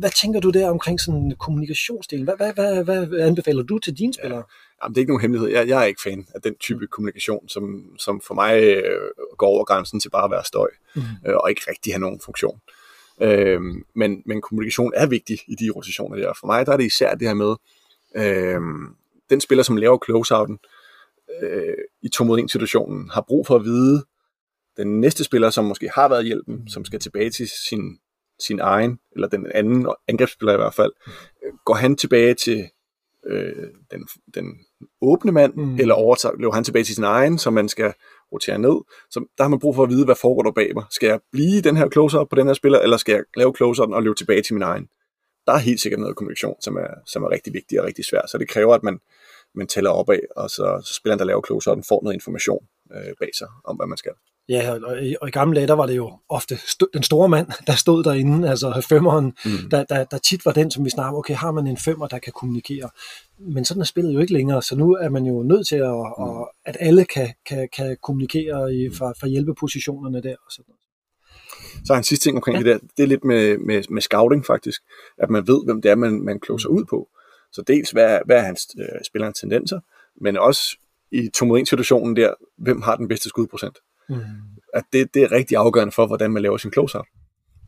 [0.01, 2.25] Hvad tænker du der omkring sådan kommunikationsdelen?
[2.25, 4.39] Hvad, hvad, hvad, hvad anbefaler du til dine spillere?
[4.39, 4.45] Ja.
[4.83, 5.49] Jamen, det er ikke nogen hemmelighed.
[5.51, 9.47] Jeg, jeg er ikke fan af den type kommunikation, som, som for mig øh, går
[9.47, 11.03] over grænsen til bare at være støj, mm.
[11.27, 12.61] øh, og ikke rigtig have nogen funktion.
[13.23, 13.61] Øh,
[13.95, 16.33] men, men kommunikation er vigtig i de rotationer der.
[16.41, 17.55] For mig der er det især det her med,
[18.17, 18.61] øh,
[19.31, 20.59] den spiller, som laver closeouten
[21.43, 24.05] øh, i to mod en situationen, har brug for at vide,
[24.77, 26.69] den næste spiller, som måske har været hjælpen, mm.
[26.69, 27.99] som skal tilbage til sin,
[28.41, 31.59] sin egen, eller den anden angrebsspiller i hvert fald, mm.
[31.65, 32.69] går han tilbage til
[33.27, 34.59] øh, den, den
[35.01, 35.77] åbne mand, mm.
[35.79, 37.93] eller overtager, løber han tilbage til sin egen, så man skal
[38.33, 38.77] rotere ned.
[39.11, 40.85] Så der har man brug for at vide, hvad foregår der bag mig.
[40.91, 43.85] Skal jeg blive den her closer på den her spiller, eller skal jeg lave closer
[43.85, 44.89] og løbe tilbage til min egen?
[45.47, 48.31] Der er helt sikkert noget kommunikation, som er, som er rigtig vigtig og rigtig svært.
[48.31, 48.99] Så det kræver, at man,
[49.55, 53.15] man tæller opad, og så, så spilleren, der laver closer, den får noget information øh,
[53.21, 54.13] bag sig om, hvad man skal.
[54.49, 57.29] Ja, og i, og i gamle dage, der var det jo ofte st- den store
[57.29, 59.71] mand, der stod derinde, altså femmeren, mm.
[59.71, 62.19] der, der, der tit var den, som vi snakker okay, har man en femmer, der
[62.19, 62.91] kan kommunikere?
[63.39, 65.95] Men sådan er spillet jo ikke længere, så nu er man jo nødt til, at,
[66.19, 66.25] mm.
[66.25, 70.37] at, at alle kan, kan, kan kommunikere i, fra, fra hjælpepositionerne der.
[70.47, 70.75] Og sådan
[71.85, 72.65] Så en sidste ting omkring ja.
[72.65, 74.83] det der, det er lidt med, med, med scouting faktisk,
[75.19, 77.09] at man ved, hvem det er, man, man kloser ud på.
[77.53, 79.81] Så dels, hvad, hvad er hans øh, spillerens tendenser,
[80.21, 80.63] men også
[81.13, 83.79] i to mod situationen der, hvem har den bedste skudprocent.
[84.09, 84.17] Mm.
[84.75, 87.07] At det, det er rigtig afgørende for, hvordan man laver sin close-up.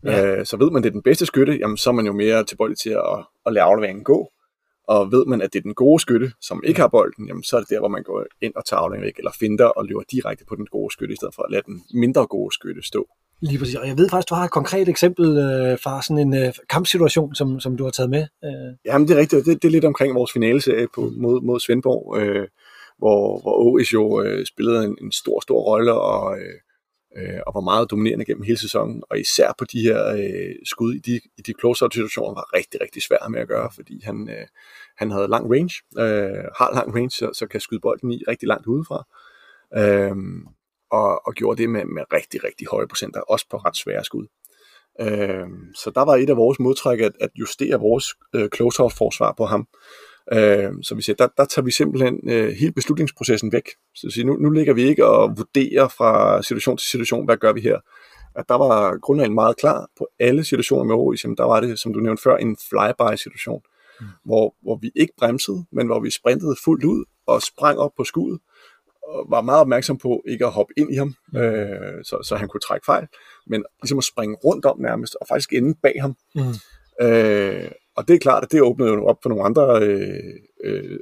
[0.04, 0.36] Ja.
[0.36, 2.44] Øh, så ved man, det er den bedste skytte, jamen, så er man jo mere
[2.44, 4.30] tilbøjelig til at, at lade afleveringen gå.
[4.88, 7.56] Og ved man, at det er den gode skytte, som ikke har bolden, jamen, så
[7.56, 10.02] er det der, hvor man går ind og tager afleveringen væk, eller finder og løber
[10.10, 13.08] direkte på den gode skytte, i stedet for at lade den mindre gode skytte stå.
[13.40, 13.74] Lige præcis.
[13.74, 17.34] Og jeg ved faktisk, du har et konkret eksempel øh, fra sådan en øh, kampsituation,
[17.34, 18.26] som, som du har taget med.
[18.44, 18.76] Øh.
[18.84, 19.46] Jamen, det er rigtigt.
[19.46, 22.18] Det, det er lidt omkring vores finaleserie på, mod, mod Svendborg.
[22.18, 22.48] Øh,
[23.04, 26.58] hvor, hvor Ois jo øh, spillede en, en stor, stor rolle og, øh,
[27.16, 30.94] øh, og var meget dominerende gennem hele sæsonen, og især på de her øh, skud
[30.94, 34.28] i de, i de close-out situationer var rigtig, rigtig svært med at gøre, fordi han,
[34.28, 34.46] øh,
[34.96, 38.48] han havde lang range, øh, har lang range, så, så kan skyde bolden i rigtig
[38.48, 38.98] langt udefra,
[39.80, 40.16] øh,
[40.90, 44.26] og, og gjorde det med, med rigtig, rigtig høje procenter, også på ret svære skud.
[45.00, 49.34] Øh, så der var et af vores modtræk at, at justere vores øh, close-out forsvar
[49.38, 49.66] på ham,
[50.32, 53.68] Øh, så vi siger, der, der tager vi simpelthen øh, hele beslutningsprocessen væk.
[53.94, 57.52] Så siger, nu, nu ligger vi ikke og vurderer fra situation til situation, hvad gør
[57.52, 57.78] vi her.
[58.36, 61.22] At der var grundlagen meget klar på alle situationer med Oris.
[61.22, 63.62] Der var det, som du nævnte før, en flyby-situation,
[64.00, 64.06] mm.
[64.24, 68.04] hvor, hvor vi ikke bremsede, men hvor vi sprintede fuldt ud og sprang op på
[68.04, 68.40] skuddet,
[69.08, 71.38] og var meget opmærksom på ikke at hoppe ind i ham, mm.
[71.38, 73.06] øh, så, så han kunne trække fejl,
[73.46, 76.16] men ligesom at springe rundt om nærmest, og faktisk ende bag ham.
[76.34, 77.06] Mm.
[77.06, 80.98] Øh, og det er klart, at det åbnede jo op for nogle andre øh, øh,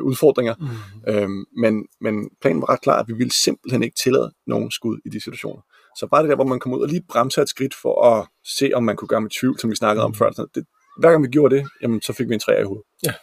[0.10, 0.54] udfordringer.
[0.60, 1.12] Mm.
[1.12, 4.98] Øhm, men, men planen var ret klar, at vi ville simpelthen ikke tillade nogen skud
[5.04, 5.62] i de situationer.
[5.98, 8.26] Så bare det der, hvor man kom ud og lige bremse et skridt for at
[8.58, 10.10] se, om man kunne gøre med tvivl, som vi snakkede mm.
[10.10, 10.30] om før.
[10.30, 10.64] Det,
[11.00, 12.84] hver gang vi gjorde det, jamen, så fik vi en træer i hovedet.
[13.06, 13.14] Ja.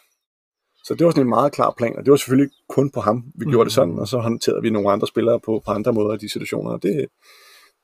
[0.86, 3.24] Så det var sådan en meget klar plan, og det var selvfølgelig kun på ham,
[3.39, 3.52] vi mm.
[3.52, 6.18] gjorde det sådan, og så håndterede vi nogle andre spillere på, på andre måder i
[6.18, 6.72] de situationer.
[6.72, 7.06] Og det,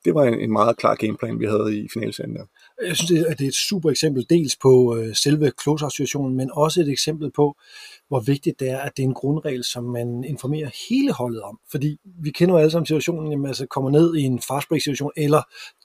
[0.05, 2.45] det var en, en meget klar gameplan, vi havde i finalserien der.
[2.85, 6.49] Jeg synes, at det er et super eksempel, dels på øh, selve close situationen men
[6.53, 7.57] også et eksempel på,
[8.07, 11.59] hvor vigtigt det er, at det er en grundregel, som man informerer hele holdet om.
[11.71, 15.11] Fordi vi kender jo alle sammen situationen, jamen, altså kommer ned i en fast break-situation,
[15.17, 15.41] eller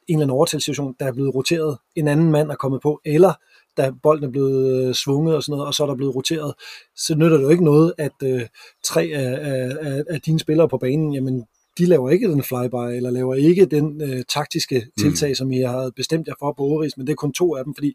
[0.08, 3.32] en eller anden overtalssituation, der er blevet roteret, en anden mand er kommet på, eller
[3.76, 6.54] da bolden er blevet øh, svunget og sådan noget, og så er der blevet roteret,
[6.96, 8.42] så nytter det jo ikke noget, at øh,
[8.84, 9.38] tre af,
[9.82, 11.46] af, af dine spillere på banen, jamen
[11.78, 15.34] de laver ikke den flyby, eller laver ikke den øh, taktiske tiltag, mm.
[15.34, 17.74] som I har bestemt jer for på Oris, men det er kun to af dem,
[17.74, 17.92] fordi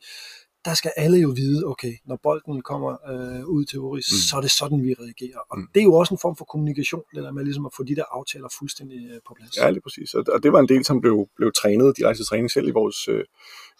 [0.65, 4.17] der skal alle jo vide, okay, når bolden kommer øh, ud til Oris, mm.
[4.29, 5.39] så er det sådan, vi reagerer.
[5.49, 5.67] Og mm.
[5.73, 7.95] det er jo også en form for kommunikation, det der med ligesom at få de
[7.95, 9.57] der aftaler fuldstændig øh, på plads.
[9.57, 10.13] Ja, lige præcis.
[10.13, 13.23] Og det var en del, som blev, blev trænet direkte træning selv i vores øh,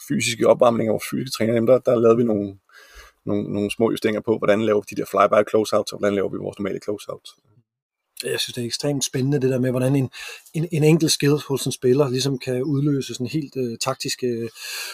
[0.07, 1.53] fysiske opvarmning af vores fysiske træner.
[1.53, 2.57] Jamen, der, der lavede vi nogle,
[3.25, 6.29] nogle, nogle små justeringer på, hvordan laver vi de der flyby closeouts, og hvordan laver
[6.29, 7.29] vi vores normale closeouts
[8.23, 10.09] jeg synes, det er ekstremt spændende, det der med, hvordan en,
[10.53, 14.49] en, en enkelt skill hos en spiller ligesom kan udløse sådan helt uh, taktiske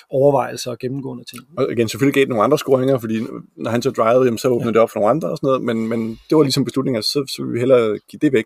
[0.10, 1.44] overvejelser og gennemgående ting.
[1.58, 3.20] Og igen, selvfølgelig gav det nogle andre scoringer, fordi
[3.58, 4.74] når han så drivede, jamen, så åbnede ja.
[4.74, 7.26] det op for nogle andre og sådan noget, men, men det var ligesom beslutninger, så,
[7.36, 8.46] så ville vi hellere give det væk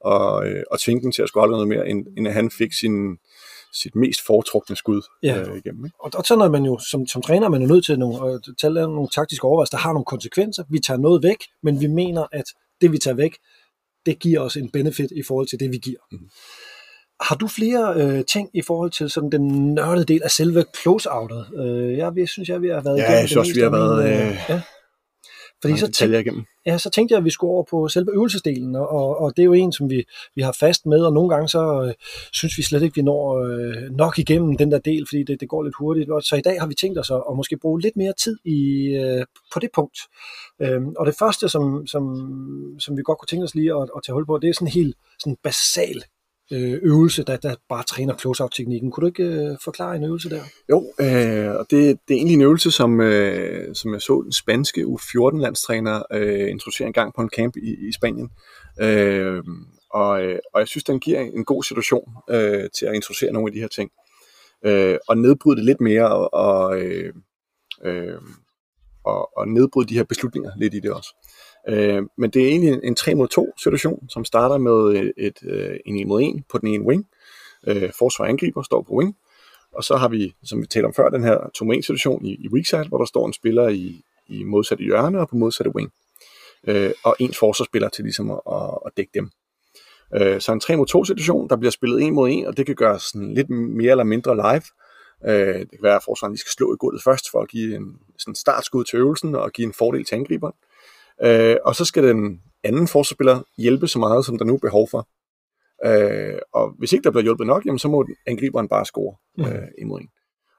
[0.00, 2.72] og, øh, og tvinge den til at score noget mere, end, end at han fik
[2.72, 3.18] sin,
[3.72, 5.40] sit mest foretrukne skud ja.
[5.40, 5.84] øh, igennem.
[5.84, 5.96] Ikke?
[6.00, 8.40] Og, og sådan er man jo, som, som træner man er nødt til nogle, at
[8.60, 10.64] tage nogle taktiske overvejelser, der har nogle konsekvenser.
[10.70, 12.44] Vi tager noget væk, men vi mener, at
[12.80, 13.36] det vi tager væk,
[14.06, 16.00] det giver os en benefit i forhold til det, vi giver.
[16.12, 16.18] Mm.
[17.20, 21.46] Har du flere øh, ting i forhold til sådan den nørdede del af selve close-outet?
[21.60, 24.04] Øh, jeg, jeg synes, jeg vi har været ja, jeg synes også, vi har været...
[24.04, 24.60] Øh, ja.
[25.62, 26.44] Fordi så, tænk, igennem.
[26.66, 29.46] Ja, så tænkte jeg, at vi skulle over på selve øvelsesdelen, og, og det er
[29.46, 31.94] jo en, som vi, vi har fast med, og nogle gange så øh,
[32.32, 35.48] synes vi slet ikke, vi når øh, nok igennem den der del, fordi det, det
[35.48, 36.08] går lidt hurtigt.
[36.20, 38.86] Så i dag har vi tænkt os at, at måske bruge lidt mere tid i,
[38.86, 39.98] øh, på det punkt.
[40.60, 42.04] Øhm, og det første, som, som,
[42.78, 44.68] som vi godt kunne tænke os lige at, at tage hul på, det er sådan
[44.68, 46.19] en helt sådan basal øh,
[46.52, 48.90] Øh, øvelse, der, der bare træner close-out-teknikken.
[48.90, 50.42] Kunne du ikke øh, forklare en øvelse der?
[50.70, 54.32] Jo, øh, og det, det er egentlig en øvelse, som, øh, som jeg så den
[54.32, 58.30] spanske U14-landstræner øh, introducere en gang på en camp i, i Spanien.
[58.80, 59.42] Øh,
[59.90, 63.48] og, øh, og jeg synes, den giver en god situation øh, til at introducere nogle
[63.48, 63.90] af de her ting.
[64.64, 67.14] Øh, og nedbryde det lidt mere, og, og, øh,
[67.84, 68.20] øh,
[69.04, 71.14] og, og nedbryde de her beslutninger lidt i det også.
[71.68, 75.12] Øh, men det er egentlig en, en 3 mod 2 situation, som starter med et,
[75.16, 77.08] et, øh, en 1 mod 1 på den ene wing.
[77.66, 79.16] Øh, forsvar angriber står på wing.
[79.72, 82.24] Og så har vi, som vi talte om før, den her 2 mod 1 situation
[82.24, 85.36] i, i weak side, hvor der står en spiller i, i modsatte hjørne og på
[85.36, 85.92] modsatte wing.
[86.66, 89.30] Øh, og en forsvarsspiller til ligesom at, at, at dække dem.
[90.14, 92.66] Øh, så en 3 mod 2 situation, der bliver spillet 1 mod 1, og det
[92.66, 94.62] kan gøres sådan lidt mere eller mindre live.
[95.26, 97.76] Øh, det kan være, at forsvaren lige skal slå i gulvet først for at give
[97.76, 100.54] en sådan startskud til øvelsen og give en fordel til angriberen.
[100.54, 100.69] Øh,
[101.64, 105.08] og så skal den anden forsvarsspiller hjælpe så meget, som der nu er behov for.
[105.84, 109.44] Øh, og hvis ikke der bliver hjulpet nok, jamen, så må angriberen bare score mm.
[109.44, 110.08] øh, imod en.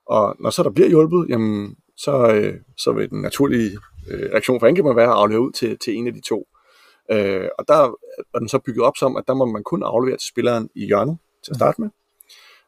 [0.05, 3.71] Og når så der bliver hjulpet, jamen, så, øh, så vil den naturlige
[4.11, 6.47] øh, reaktion for angriberen være at aflevere ud til, til en af de to.
[7.11, 7.73] Øh, og der
[8.33, 10.85] er den så bygget op som, at der må man kun aflevere til spilleren i
[10.85, 11.89] hjørnet til at starte med.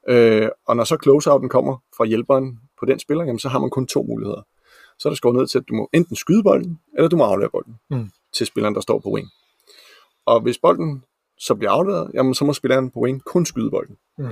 [0.10, 3.70] Øh, og når så closeouten kommer fra hjælperen på den spiller, jamen, så har man
[3.70, 4.42] kun to muligheder
[5.04, 7.24] så er der skåret ned til, at du må enten skyde bolden, eller du må
[7.24, 8.10] aflevere bolden mm.
[8.36, 9.28] til spilleren, der står på wing.
[10.26, 11.04] Og hvis bolden
[11.38, 13.98] så bliver afleveret, jamen, så må spilleren på wing kun skyde bolden.
[14.18, 14.26] Mm.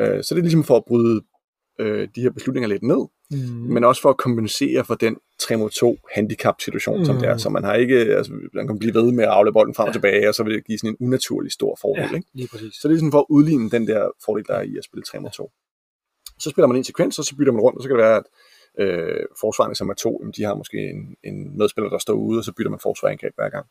[0.00, 1.22] Øh, så det er ligesom for at bryde
[1.80, 3.38] øh, de her beslutninger lidt ned, mm.
[3.74, 7.04] men også for at kompensere for den 3 mod 2 handicap situation, mm.
[7.04, 7.36] som det er.
[7.36, 9.92] Så man har ikke, altså, man kan blive ved med at aflevere bolden frem og
[9.92, 12.08] tilbage, og så vil det give sådan en unaturlig stor fordel.
[12.10, 12.28] Ja, ikke?
[12.34, 12.74] lige præcis.
[12.74, 15.02] Så det er sådan for at udligne den der fordel, der er i at spille
[15.02, 15.50] 3 mod 2.
[16.38, 18.16] Så spiller man en sekvens, og så bytter man rundt, og så kan det være,
[18.16, 18.24] at
[18.78, 22.44] Øh, forsvarerne, som er to, de har måske en, en medspiller, der står ude, og
[22.44, 23.66] så bytter man forsvarangreb hver gang.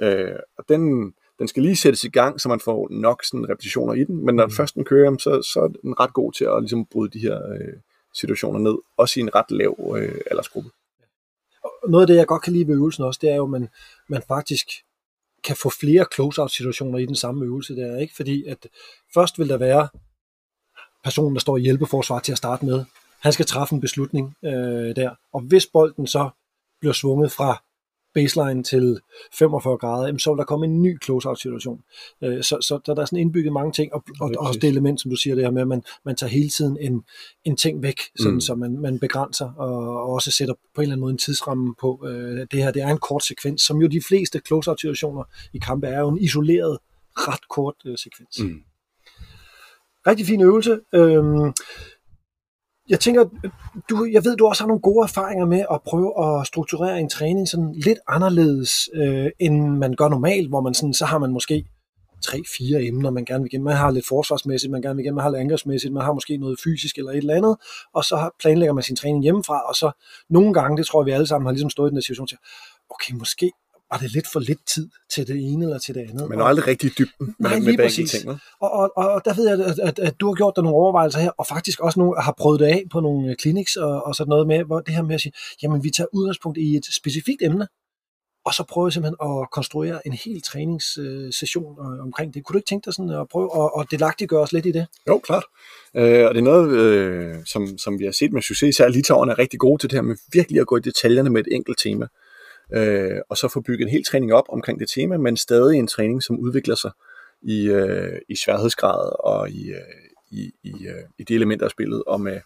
[0.00, 3.94] Øh, og den, den skal lige sættes i gang, så man får nok sådan repetitioner
[3.94, 4.52] i den, men når mm.
[4.52, 7.52] først den kører, så, så er den ret god til at ligesom bryde de her
[7.52, 7.74] øh,
[8.14, 10.70] situationer ned, også i en ret lav øh, aldersgruppe.
[11.88, 13.68] Noget af det, jeg godt kan lide ved øvelsen også, det er jo, at man,
[14.08, 14.66] man faktisk
[15.44, 18.14] kan få flere close-out situationer i den samme øvelse der, ikke?
[18.16, 18.66] Fordi at
[19.14, 19.88] først vil der være
[21.04, 22.84] personen, der står i hjælpeforsvar til at starte med,
[23.20, 25.10] han skal træffe en beslutning øh, der.
[25.32, 26.30] Og hvis bolden så
[26.80, 27.62] bliver svunget fra
[28.14, 29.00] baseline til
[29.32, 31.80] 45 grader, jamen, så vil der komme en ny close-out situation.
[32.22, 35.00] Øh, så, så der er sådan indbygget mange ting, og, og, og også det element,
[35.00, 37.04] som du siger, det her med, at man, man tager hele tiden en,
[37.44, 38.40] en ting væk, sådan, mm.
[38.40, 41.74] så man, man begrænser, og, og også sætter på en eller anden måde en tidsramme
[41.80, 42.70] på øh, det her.
[42.70, 46.08] Det er en kort sekvens, som jo de fleste close-out situationer i kampe er jo
[46.08, 46.78] en isoleret,
[47.16, 48.40] ret kort øh, sekvens.
[48.40, 48.62] Mm.
[50.06, 50.80] Rigtig fin øvelse.
[50.94, 51.52] Øhm,
[52.88, 53.24] jeg tænker,
[53.90, 57.08] du, jeg ved, du også har nogle gode erfaringer med at prøve at strukturere en
[57.08, 61.30] træning sådan lidt anderledes, øh, end man gør normalt, hvor man sådan, så har man
[61.30, 61.64] måske
[62.22, 63.64] tre-fire emner, man gerne vil igennem.
[63.64, 66.36] Man har lidt forsvarsmæssigt, man gerne vil igennem, man har lidt angrebsmæssigt, man har måske
[66.36, 67.56] noget fysisk eller et eller andet,
[67.94, 69.90] og så planlægger man sin træning hjemmefra, og så
[70.30, 72.26] nogle gange, det tror jeg, vi alle sammen har ligesom stået i den der situation
[72.26, 72.38] til,
[72.90, 73.52] okay, måske
[73.90, 76.28] var det lidt for lidt tid til det ene eller til det andet.
[76.28, 78.10] Men aldrig rigtig i dybden Nej, med, lige med præcis.
[78.10, 78.28] ting.
[78.28, 78.38] vel?
[78.60, 81.20] Og, og, og der ved jeg, at, at, at du har gjort dig nogle overvejelser
[81.20, 84.28] her, og faktisk også nogle, har prøvet det af på nogle clinics og, og sådan
[84.28, 87.42] noget med, hvor det her med at sige, jamen vi tager udgangspunkt i et specifikt
[87.42, 87.66] emne,
[88.44, 92.44] og så prøver jeg simpelthen at konstruere en hel træningssession øh, omkring det.
[92.44, 94.86] Kunne du ikke tænke dig sådan at prøve at, at delagtiggøre os lidt i det?
[95.08, 95.44] Jo, klart.
[95.96, 99.32] Øh, og det er noget, øh, som, som vi har set med succes, især Litauerne
[99.32, 101.78] er rigtig gode til det her med virkelig at gå i detaljerne med et enkelt
[101.78, 102.06] tema.
[102.74, 105.86] Øh, og så få bygget en hel træning op omkring det tema, men stadig en
[105.86, 106.90] træning, som udvikler sig
[107.42, 112.02] i, øh, i sværhedsgrad og i, øh, i, i, øh, i de elementer af spillet,
[112.06, 112.40] og med,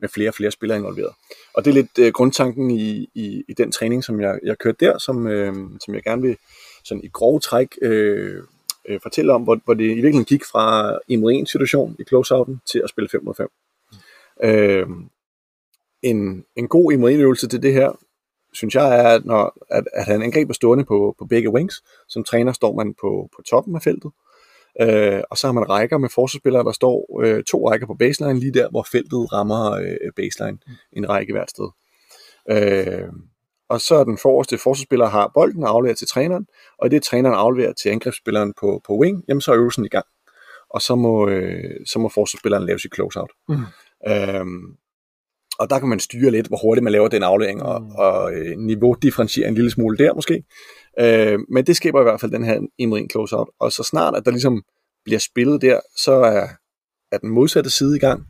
[0.00, 1.12] med flere og flere spillere involveret.
[1.54, 4.86] Og det er lidt øh, grundtanken i, i, i den træning, som jeg, jeg kørte
[4.86, 6.36] der, som, øh, som jeg gerne vil
[6.84, 8.42] sådan i grove træk øh,
[8.88, 12.60] øh, fortælle om, hvor, hvor det i virkeligheden gik fra en ren situation i closeouten
[12.72, 13.48] til at spille 5 mod 5.
[14.44, 14.86] Øh,
[16.02, 17.98] en, en god imod øvelse til det her,
[18.52, 21.82] synes jeg, er, at, når, at, at han angriber stående på, på begge wings.
[22.08, 24.10] Som træner står man på, på toppen af feltet.
[24.80, 28.40] Øh, og så har man rækker med forsvarsspillere, der står øh, to rækker på baseline,
[28.40, 30.58] lige der, hvor feltet rammer øh, baseline.
[30.92, 31.68] En række hvert sted.
[32.50, 33.08] Øh,
[33.68, 36.46] og så er den forreste forsvarsspiller har bolden og afleverer til træneren,
[36.78, 40.06] og det træneren afleverer til angrebsspilleren på, på wing, jamen så er øvelsen i gang.
[40.70, 43.30] Og så må, øh, så må forsvarsspilleren lave sit closeout.
[43.48, 43.64] Mm.
[44.08, 44.76] Øhm,
[45.58, 47.90] og der kan man styre lidt, hvor hurtigt man laver den aflevering, og, Mm.
[47.90, 50.44] og øh, niveau differentiere en lille smule der måske.
[51.00, 53.48] Øh, men det skaber i hvert fald den her en closeout.
[53.60, 54.62] Og så snart, at der ligesom
[55.04, 56.46] bliver spillet der, så er,
[57.12, 58.22] er den modsatte side i gang,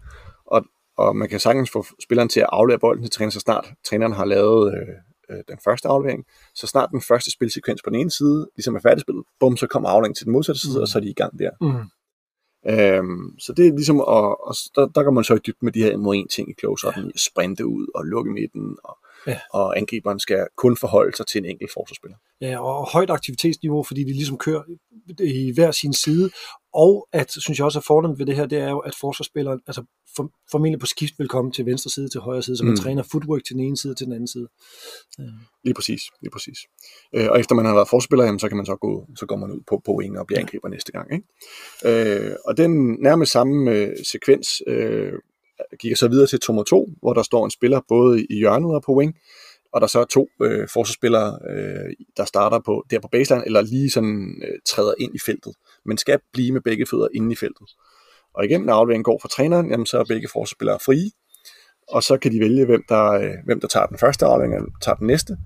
[0.47, 0.65] og,
[0.99, 4.13] og man kan sagtens få spilleren til at aflevere bolden til træneren, så snart træneren
[4.13, 4.89] har lavet øh,
[5.37, 6.25] øh, den første aflevering.
[6.55, 9.89] Så snart den første spilsekvens på den ene side ligesom er færdigspillet, bum, så kommer
[9.89, 10.81] afleveringen til den modsatte side, Mm.
[10.83, 11.51] og så er de i gang der.
[11.61, 11.89] Mm.
[12.67, 15.73] Øhm, så det er ligesom, og, og der, der kan man så i dybden med
[15.73, 17.03] de her mod en ting i close ja.
[17.17, 19.39] sprinte ud og lukke midten, og, ja.
[19.53, 22.17] og angriberen skal kun forholde sig til en enkelt forsvarsspiller.
[22.41, 24.63] Ja, og højt aktivitetsniveau, fordi de ligesom kører
[25.21, 26.31] i hver sin side.
[26.75, 29.61] Og at, synes jeg også er fornemt ved det her, det er jo, at forsvarsspilleren,
[29.67, 29.83] altså
[30.17, 32.77] for, formentlig på skift vil komme til venstre side, til højre side, så man mm.
[32.77, 34.49] Træner footwork til den ene side til den anden side.
[35.65, 36.59] Lige præcis, lige præcis.
[37.15, 39.37] Øh, og efter man har været forsvarsspiller, jamen, så kan man så gå, så går
[39.37, 41.13] man ud på, på wing og bliver angriber næste gang.
[41.13, 42.31] Ikke?
[42.31, 45.13] Øh, og den nærmest samme øh, sekvens øh,
[45.81, 48.75] gik så videre til 2 mod 2, hvor der står en spiller både i hjørnet
[48.75, 49.15] og på wing,
[49.73, 53.61] og der så er to øh, forsvarsspillere, øh, der starter på der på baseline, eller
[53.61, 55.55] lige sådan øh, træder ind i feltet,
[55.89, 57.67] men skal blive med begge fødder inde i feltet.
[58.35, 61.11] Og igen, når afleveringen går fra træneren, jamen, så er begge forsvarsspillere frie,
[61.89, 64.71] og så kan de vælge, hvem der, øh, hvem der tager den første aflevering, eller
[64.83, 65.37] tager den næste.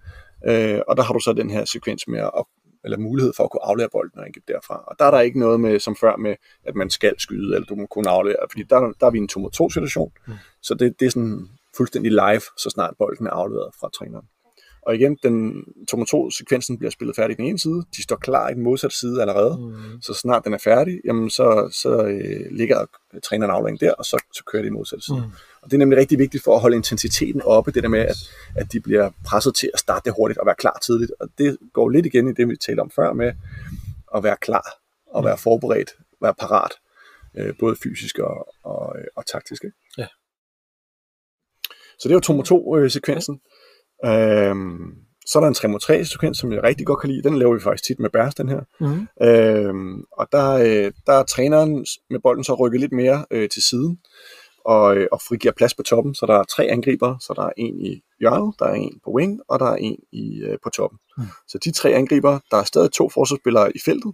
[0.49, 2.45] Øh, og der har du så den her sekvens med at,
[2.85, 4.85] eller mulighed for at kunne aflevere bolden og angribe derfra.
[4.87, 7.67] Og der er der ikke noget med, som før med, at man skal skyde, eller
[7.67, 10.13] du må kunne aflevere, fordi der, der er vi i en 2 mod 2 situation.
[10.27, 10.33] Mm.
[10.63, 14.27] Så det, det er sådan fuldstændig live, så snart bolden er afleveret fra træneren.
[14.83, 17.85] Og igen, den 2 mod 2 sekvensen bliver spillet færdig den ene side.
[17.97, 19.59] De står klar i den modsatte side allerede.
[19.61, 20.03] Mm.
[20.03, 22.87] Så snart den er færdig, jamen så, så øh, ligger
[23.23, 25.17] træneren aflevering der, og så, så kører de i modsatte side.
[25.17, 25.33] Mm.
[25.63, 28.17] Og det er nemlig rigtig vigtigt for at holde intensiteten oppe, det der med, at,
[28.57, 31.13] at de bliver presset til at starte det hurtigt og være klar tidligt.
[31.21, 33.33] Og det går lidt igen i det, vi talte om før med
[34.15, 34.67] at være klar
[35.07, 35.91] og være forberedt,
[36.23, 36.73] være parat,
[37.37, 39.65] øh, både fysisk og, og, øh, og taktisk.
[39.65, 39.77] Ikke?
[39.99, 40.07] Ja.
[41.99, 43.41] Så det var 2 mod 2 øh, sekvensen.
[44.05, 44.95] Øhm,
[45.27, 47.23] så er der en 3 mod 3 sekvens, som jeg rigtig godt kan lide.
[47.23, 48.61] Den laver vi faktisk tit med Bærs, den her.
[48.81, 49.27] Mm.
[49.27, 53.63] Øhm, og der, øh, der er træneren med bolden så rykket lidt mere øh, til
[53.63, 53.99] siden
[54.65, 56.15] og, øh, og frigiver plads på toppen.
[56.15, 59.11] Så der er tre angriber, så der er en i hjørnet, der er en på
[59.11, 60.99] wing, og der er en i, øh, på toppen.
[61.19, 61.25] Mm.
[61.49, 64.13] Så de tre angriber, der er stadig to forsvarsspillere i feltet,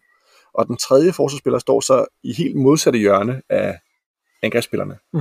[0.55, 3.79] og den tredje forsvarsspiller står så i helt modsatte hjørne af
[4.43, 4.99] angrebsspillerne.
[5.13, 5.21] Mm.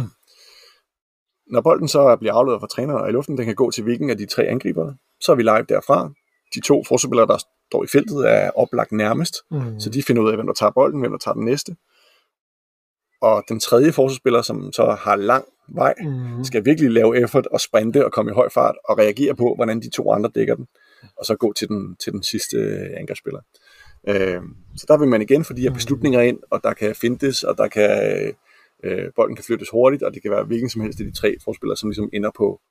[1.51, 4.09] Når bolden så bliver afleveret fra træneren og i luften, den kan gå til hvilken
[4.09, 6.11] af de tre angriber, så er vi live derfra.
[6.55, 7.37] De to forsvarsspillere, der
[7.71, 9.79] står i feltet, er oplagt nærmest, Mm.
[9.79, 11.75] så de finder ud af, hvem der tager bolden, hvem der tager den næste.
[13.21, 16.43] Og den tredje forsvarsspiller, som så har lang vej, Mm.
[16.43, 19.79] skal virkelig lave effort og sprinte og komme i høj fart og reagere på, hvordan
[19.81, 20.67] de to andre dækker den,
[21.17, 23.39] og så gå til den, til den sidste øh, angrebsspiller.
[24.07, 24.41] Øh,
[24.77, 27.57] så der vil man igen få de her beslutninger ind, og der kan findes, og
[27.57, 27.89] der kan,
[28.83, 31.35] øh, bolden kan flyttes hurtigt, og det kan være hvilken som helst af de tre
[31.43, 32.61] forspillere, som ligesom ender på,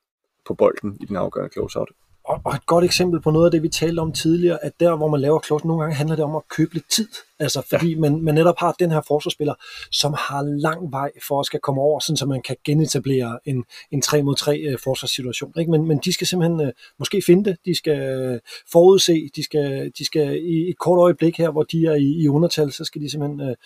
[0.47, 1.91] på bolden i den afgørende closeout.
[2.27, 4.97] Og, og, et godt eksempel på noget af det, vi talte om tidligere, at der,
[4.97, 7.09] hvor man laver close, nogle gange handler det om at købe lidt tid.
[7.39, 7.99] Altså, fordi ja.
[7.99, 9.55] man, man netop har den her forsvarsspiller,
[9.91, 13.65] som har lang vej for at skal komme over, sådan, så man kan genetablere en,
[13.91, 15.53] en 3 mod 3 øh, forsvarssituation.
[15.59, 15.71] Ikke?
[15.71, 18.41] Men, men de skal simpelthen øh, måske finde det, de skal
[18.73, 22.29] forudse, de skal, de skal i et kort øjeblik her, hvor de er i, i
[22.29, 23.57] undertal, så skal de simpelthen øh,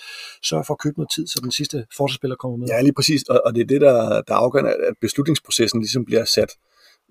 [0.42, 2.68] sørge for at købe noget tid, så den sidste forsvarsspiller kommer med.
[2.68, 6.24] Ja, lige præcis, og, og det er det, der, der afgør, at beslutningsprocessen ligesom bliver
[6.24, 6.50] sat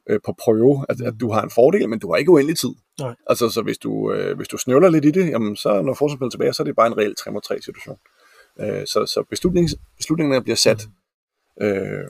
[0.10, 2.70] øh, på prøve, at, at du har en fordel, men du har ikke uendelig tid.
[3.00, 3.16] Nej.
[3.28, 6.34] Altså, så hvis du, øh, hvis du snøvler lidt i det, jamen, så når forsvarsspillet
[6.34, 7.98] tilbage, så er det bare en reel 3 mod 3 situation.
[8.60, 10.88] Øh, så så beslutnings, beslutningerne bliver sat
[11.62, 12.08] øh,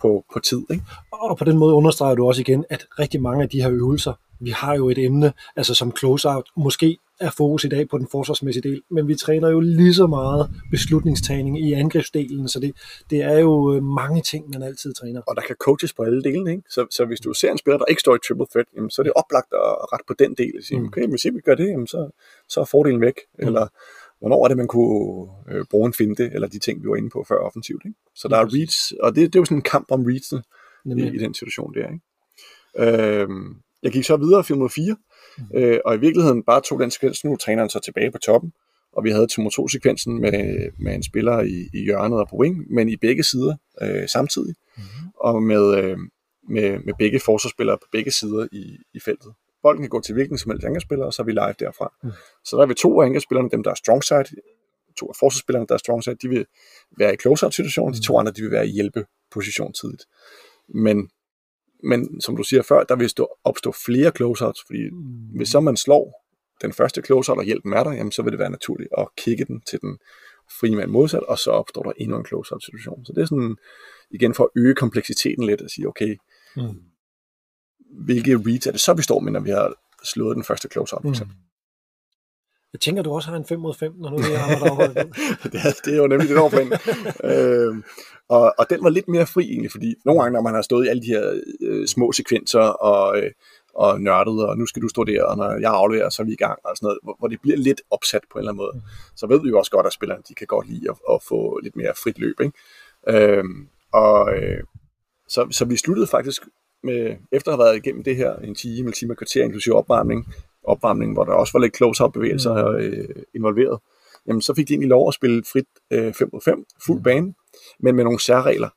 [0.00, 0.62] på, på tid.
[0.70, 0.84] Ikke?
[1.12, 4.12] Og på den måde understreger du også igen, at rigtig mange af de her øvelser,
[4.40, 8.08] vi har jo et emne, altså som close-out, måske er fokus i dag på den
[8.10, 12.76] forsvarsmæssige del, men vi træner jo lige så meget beslutningstagning i angrebsdelen, så det,
[13.10, 15.22] det er jo øh, mange ting, man altid træner.
[15.26, 16.62] Og der kan coaches på alle delene, ikke?
[16.70, 19.02] Så, så hvis du ser en spiller, der ikke står i triple threat, jamen, så
[19.02, 20.52] er det oplagt at rette på den del.
[20.58, 20.86] Og sige, mm.
[20.86, 22.10] okay, hvis ikke vi gør det, jamen, så,
[22.48, 23.18] så er fordelen væk.
[23.38, 23.46] Mm.
[23.46, 23.66] Eller
[24.18, 27.10] hvornår er det, man kunne øh, bruge en finte, eller de ting, vi var inde
[27.10, 27.82] på før offensivt.
[27.84, 27.98] Ikke?
[28.14, 30.32] Så der er reads, og det, det er jo sådan en kamp om reads
[30.84, 31.88] i, i den situation der.
[31.92, 32.02] Ikke?
[32.78, 33.28] Øh,
[33.82, 34.98] jeg gik så videre 4 mod 4, mm.
[35.54, 38.52] Øh, og i virkeligheden bare tog den sekvens, nu træneren så tilbage på toppen,
[38.92, 42.28] og vi havde 2 mod 2 sekvensen med, med en spiller i, i hjørnet og
[42.28, 44.82] på wing, men i begge sider øh, samtidig, mm.
[45.20, 45.98] og med, øh,
[46.48, 49.32] med, med begge forsvarsspillere på begge sider i, i feltet.
[49.62, 51.92] Bolden kan gå til hvilken som helst angrebsspiller, og så er vi live derfra.
[52.02, 52.10] Mm.
[52.44, 54.24] Så der er vi to af angrebsspillerne, dem der er strong side,
[54.96, 56.46] to af forsvarsspillerne, der er strong side, de vil
[56.98, 57.94] være i close-out situation, mm.
[57.94, 60.04] de to andre, de vil være i hjælpeposition tidligt.
[60.68, 61.10] Men
[61.82, 65.36] men som du siger før, der vil stå, opstå flere closeouts, fordi mm.
[65.36, 66.26] hvis så man slår
[66.62, 69.44] den første closeout, og hjælpen er der, jamen, så vil det være naturligt at kigge
[69.44, 69.98] den til den
[70.60, 73.04] frie mand modsat, og så opstår der endnu en closeout situation.
[73.04, 73.56] Så det er sådan,
[74.10, 76.16] igen for at øge kompleksiteten lidt, at sige, okay,
[76.56, 76.82] mm.
[78.04, 79.74] hvilke reads er det så, vi står med, når vi har
[80.04, 81.12] slået den første closeout, for mm.
[81.12, 81.36] eksempel.
[81.36, 81.45] Mm.
[82.72, 84.88] Jeg tænker, du også har en 5 mod 5, når nu det er
[85.52, 86.72] det, er, det er jo nemlig det over plan.
[87.24, 87.84] øhm,
[88.28, 90.86] og, og den var lidt mere fri egentlig, fordi nogle gange, når man har stået
[90.86, 93.30] i alle de her øh, små sekvenser og, øh,
[93.74, 96.32] og nørdet, og nu skal du stå der, og når jeg afleverer, så er vi
[96.32, 98.64] i gang, og sådan noget, hvor, hvor det bliver lidt opsat på en eller anden
[98.64, 98.72] måde.
[98.74, 98.80] Mm.
[99.16, 101.60] Så ved vi jo også godt, at spillerne de kan godt lide at, at få
[101.62, 102.40] lidt mere frit løb.
[102.40, 102.52] Ikke?
[103.08, 104.62] Øhm, og øh,
[105.28, 106.42] så, så vi sluttede faktisk
[106.82, 109.74] med, efter at have været igennem det her en time, en time og kvarter, inklusive
[109.74, 110.26] opvarmning,
[110.66, 112.76] opvarmning, hvor der også var lidt close-out bevægelser mm.
[112.76, 113.80] øh, involveret,
[114.26, 117.02] jamen så fik de egentlig lov at spille frit øh, 5 mod 5, fuld mm.
[117.02, 117.34] bane,
[117.80, 118.68] men med nogle særregler.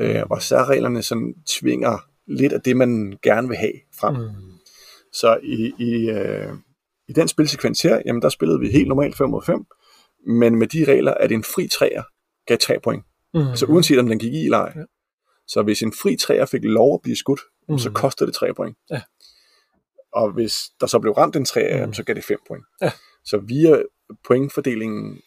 [0.00, 4.14] Øh, og særreglerne sådan tvinger lidt af det, man gerne vil have frem.
[4.14, 4.28] Mm.
[5.12, 6.52] Så i, i, øh,
[7.08, 9.66] i den spilsekvens her, jamen der spillede vi helt normalt 5 mod 5,
[10.26, 12.02] men med de regler, at en fri træer
[12.46, 13.04] gav 3 point.
[13.34, 13.40] Mm.
[13.54, 14.72] Så uanset om den gik i eller ej.
[14.76, 14.82] Ja.
[15.46, 17.78] Så hvis en fri træer fik lov at blive skudt, mm.
[17.78, 18.76] så kostede det 3 point.
[18.90, 19.00] Ja.
[20.12, 21.94] Og hvis der så blev ramt en træer, mm.
[21.94, 22.64] så gav det 5 point.
[22.82, 22.90] Ja.
[23.24, 23.82] Så via
[24.26, 25.20] pointfordelingen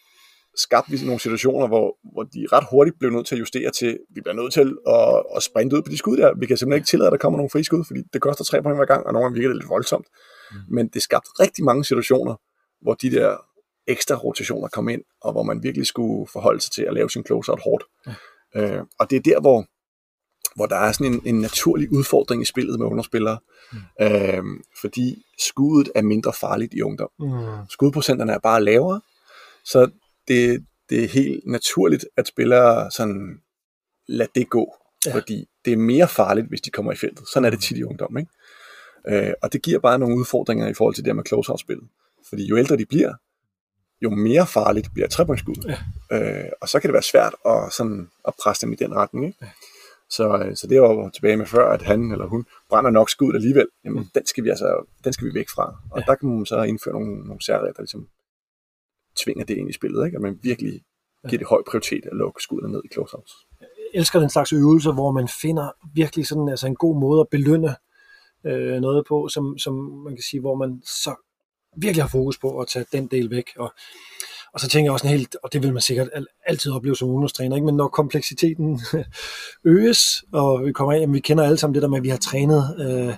[0.56, 3.98] skabte vi nogle situationer, hvor, hvor de ret hurtigt blev nødt til at justere til,
[4.14, 6.34] vi bliver nødt til at, at sprinte ud på de skud der.
[6.40, 8.78] Vi kan simpelthen ikke tillade, at der kommer nogle friskud, fordi det koster tre point
[8.78, 10.06] hver gang, og nogle gange virker det lidt voldsomt.
[10.52, 10.58] Mm.
[10.74, 12.34] Men det skabte rigtig mange situationer,
[12.82, 13.36] hvor de der
[13.86, 17.26] ekstra rotationer kom ind, og hvor man virkelig skulle forholde sig til at lave sin
[17.26, 17.84] closeout hårdt.
[18.06, 18.12] Mm.
[18.56, 19.66] Øh, og det er der, hvor,
[20.54, 23.38] hvor der er sådan en, en naturlig udfordring i spillet med underspillere,
[23.72, 23.78] mm.
[24.00, 24.42] øh,
[24.80, 27.10] fordi skuddet er mindre farligt i ungdom.
[27.18, 27.66] Mm.
[27.70, 29.00] Skudprocenterne er bare lavere,
[29.64, 29.90] så
[30.28, 33.40] det, det er helt naturligt, at spillere sådan
[34.08, 34.74] lad det gå,
[35.06, 35.14] ja.
[35.14, 37.28] fordi det er mere farligt, hvis de kommer i feltet.
[37.32, 38.30] Sådan er det tit i ungdom, ikke?
[39.08, 41.88] Øh, og det giver bare nogle udfordringer i forhold til det her med close-out-spillet.
[42.28, 43.14] Fordi jo ældre de bliver,
[44.02, 45.54] jo mere farligt bliver trepointsskud.
[45.68, 45.78] Ja.
[46.16, 49.26] Øh, og så kan det være svært at, sådan, at presse dem i den retning.
[49.26, 49.38] Ikke?
[49.42, 49.48] Ja.
[50.16, 53.34] Så, øh, så det var tilbage med før, at han eller hun brænder nok skud
[53.34, 53.68] alligevel.
[53.84, 55.76] Jamen, den, skal vi altså, den skal vi væk fra.
[55.90, 56.04] Og ja.
[56.08, 58.08] der kan man så indføre nogle, nogle særregler, der ligesom
[59.16, 60.16] tvinger det ind i spillet, ikke?
[60.16, 60.82] at man virkelig
[61.28, 63.46] giver det høj prioritet at lukke skuddene ned i close-outs.
[63.60, 67.28] Jeg elsker den slags øvelser, hvor man finder virkelig sådan, altså en god måde at
[67.30, 67.74] belønne
[68.46, 71.14] øh, noget på, som, som man kan sige, hvor man så
[71.76, 73.46] virkelig har fokus på at tage den del væk.
[73.56, 73.74] Og
[74.54, 76.08] og så tænker jeg også en helt, og det vil man sikkert
[76.46, 77.66] altid opleve som ungdomstræner, ikke?
[77.66, 78.80] men når kompleksiteten
[79.64, 82.16] øges, og vi kommer ind, vi kender alle sammen det der med, at vi har
[82.16, 83.14] trænet øh,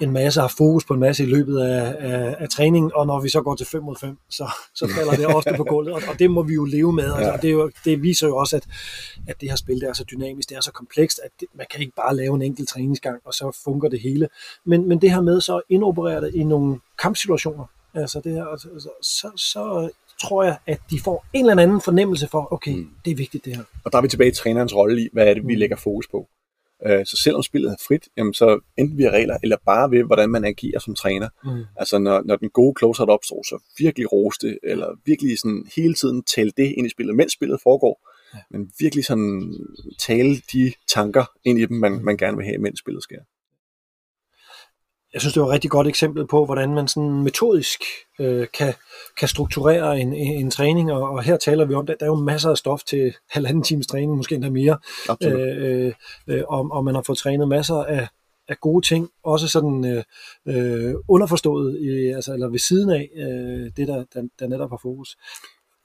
[0.00, 3.20] en masse, har fokus på en masse i løbet af, af, af træningen, og når
[3.20, 6.02] vi så går til 5 mod 5, så, så falder det ofte på gulvet, og,
[6.08, 7.04] og det må vi jo leve med.
[7.04, 7.36] Altså, ja.
[7.36, 8.66] det, er jo, det viser jo også, at,
[9.28, 11.66] at det her spil det er så dynamisk, det er så komplekst, at det, man
[11.70, 14.28] kan ikke bare lave en enkelt træningsgang, og så fungerer det hele.
[14.64, 17.64] Men, men det her med så at indoperere det i nogle kampsituationer,
[17.94, 18.68] altså det her, altså,
[19.02, 19.90] så, så
[20.22, 22.90] tror jeg, at de får en eller anden fornemmelse for, okay, mm.
[23.04, 23.62] det er vigtigt det her.
[23.84, 25.58] Og der er vi tilbage i trænerens rolle i, hvad er det, vi mm.
[25.58, 26.28] lægger fokus på.
[26.86, 30.30] Øh, så selvom spillet er frit, jamen så enten via regler, eller bare ved, hvordan
[30.30, 31.28] man agerer som træner.
[31.44, 31.64] Mm.
[31.76, 36.22] Altså når, når den gode closeout opstår, så virkelig roste, eller virkelig sådan hele tiden
[36.22, 38.08] tale det ind i spillet, mens spillet foregår.
[38.34, 38.38] Ja.
[38.50, 39.54] Men virkelig sådan
[39.98, 43.20] tale de tanker ind i dem, man, man gerne vil have, mens spillet sker
[45.12, 47.80] jeg synes, det var et rigtig godt eksempel på, hvordan man sådan metodisk
[48.20, 48.74] øh, kan,
[49.18, 52.10] kan strukturere en, en, en træning, og, og her taler vi om, at der er
[52.10, 54.78] jo masser af stof til halvanden times træning, måske endda mere,
[55.22, 55.92] øh, øh,
[56.26, 58.08] øh, og, og man har fået trænet masser af,
[58.48, 60.04] af gode ting, også sådan øh,
[60.48, 64.80] øh, underforstået, i, altså, eller ved siden af øh, det, der, der, der netop har
[64.82, 65.16] fokus.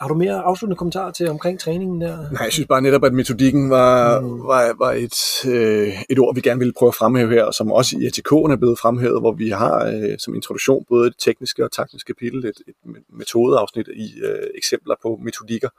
[0.04, 2.32] Har du mere afsluttende kommentarer til omkring træningen der?
[2.32, 4.44] Nej, jeg synes bare netop, at metodikken var, mm.
[4.48, 7.98] var, var et, øh, et ord, vi gerne ville prøve at fremhæve her, som også
[7.98, 11.72] i ATK'en er blevet fremhævet, hvor vi har øh, som introduktion både et tekniske og
[11.72, 12.76] taktiske kapitel, et, et
[13.10, 15.70] metodeafsnit i øh, eksempler på metodikker.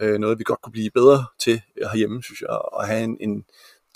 [0.00, 3.44] Øh, noget, vi godt kunne blive bedre til herhjemme, synes jeg, at have en, en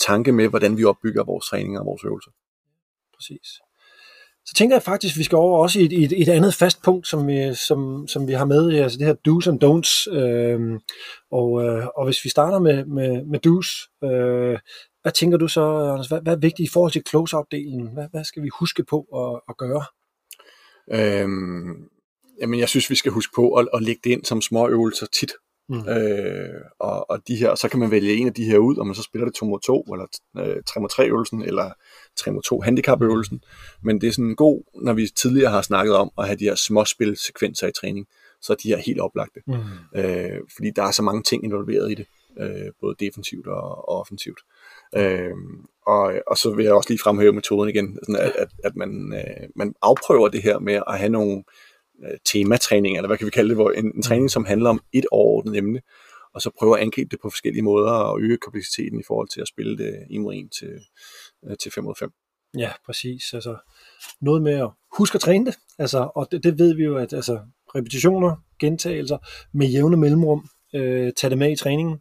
[0.06, 2.30] tanke med, hvordan vi opbygger vores træninger og vores øvelser.
[3.16, 3.63] Præcis
[4.46, 6.82] så tænker jeg faktisk, at vi skal over også i et, et, et andet fast
[6.82, 10.16] punkt, som vi, som, som vi har med, altså det her do's and don'ts.
[10.16, 10.80] Øh,
[11.30, 14.58] og, øh, og hvis vi starter med, med, med do's, øh,
[15.02, 17.94] hvad tænker du så, Anders, hvad, hvad er vigtigt i forhold til close-out-delen?
[17.94, 19.84] Hvad, hvad skal vi huske på at, at gøre?
[20.92, 21.88] Øhm,
[22.40, 25.06] jamen, jeg synes, vi skal huske på at, at lægge det ind som små øvelser
[25.06, 25.32] tit.
[25.68, 25.88] Mm.
[25.88, 28.86] Øh, og, og de her, så kan man vælge en af de her ud, og
[28.86, 30.06] man så spiller det 2 mod 2, eller
[30.38, 31.70] øh, 3 mod 3 øvelsen, eller
[32.16, 33.42] 3 mod 2 handicap øvelsen.
[33.82, 36.54] Men det er sådan god, når vi tidligere har snakket om at have de her
[36.54, 38.06] småspil sekvenser i træning,
[38.40, 39.40] så er de her helt oplagte.
[39.46, 39.54] Mm.
[39.96, 42.06] Øh, fordi der er så mange ting involveret i det,
[42.40, 44.40] øh, både defensivt og, og offensivt.
[44.96, 45.30] Øh,
[45.86, 49.14] og, og så vil jeg også lige fremhæve metoden igen, sådan at, at, at man,
[49.16, 51.42] øh, man afprøver det her med at have nogle øh,
[52.24, 54.28] tematræning, eller hvad kan vi kalde det, hvor en, en træning, mm.
[54.28, 55.80] som handler om et overordnet emne,
[56.34, 59.40] og så prøve at angribe det på forskellige måder og øge kompleksiteten i forhold til
[59.40, 60.72] at spille det en mod en til,
[61.44, 62.10] øh, til 5 mod 5.
[62.58, 63.34] Ja, præcis.
[63.34, 63.56] Altså,
[64.20, 67.12] noget med at huske at træne det, altså, og det, det ved vi jo, at
[67.12, 67.40] altså,
[67.74, 69.18] repetitioner, gentagelser
[69.52, 71.98] med jævne mellemrum, øh, tage det med i træningen,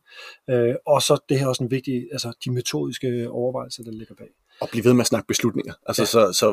[0.49, 4.29] øh, og så det her også en vigtig, altså de metodiske overvejelser, der ligger bag.
[4.61, 5.73] Og blive ved med at snakke beslutninger.
[5.85, 6.05] Altså, ja.
[6.05, 6.47] så, så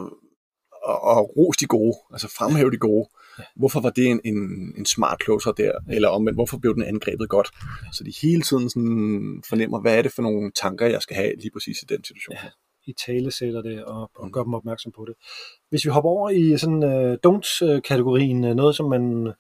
[0.83, 3.09] og, og ros de gode, altså fremhæve de gode.
[3.57, 4.39] Hvorfor var det en, en,
[4.79, 5.73] en smart closer der?
[5.91, 7.49] Eller omvendt, hvorfor blev den angrebet godt?
[7.93, 11.33] Så de hele tiden sådan fornemmer, hvad er det for nogle tanker, jeg skal have
[11.37, 12.37] lige præcis i den situation.
[12.43, 12.49] Ja
[12.87, 14.33] i tale sætter det og, og mm.
[14.33, 15.15] gør dem opmærksom på det.
[15.71, 19.33] Hvis vi hopper over i sådan uh, don'ts-kategorien, uh, noget som man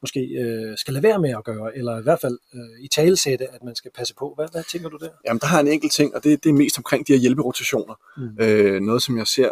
[0.00, 3.16] måske uh, skal lade være med at gøre, eller i hvert fald uh, i tale
[3.16, 4.32] sætte, at man skal passe på.
[4.36, 5.10] Hvad, hvad tænker du der?
[5.26, 7.94] Jamen, der har en enkelt ting, og det, det er mest omkring de her hjælperotationer.
[8.16, 8.22] Mm.
[8.24, 9.50] Uh, noget, som jeg ser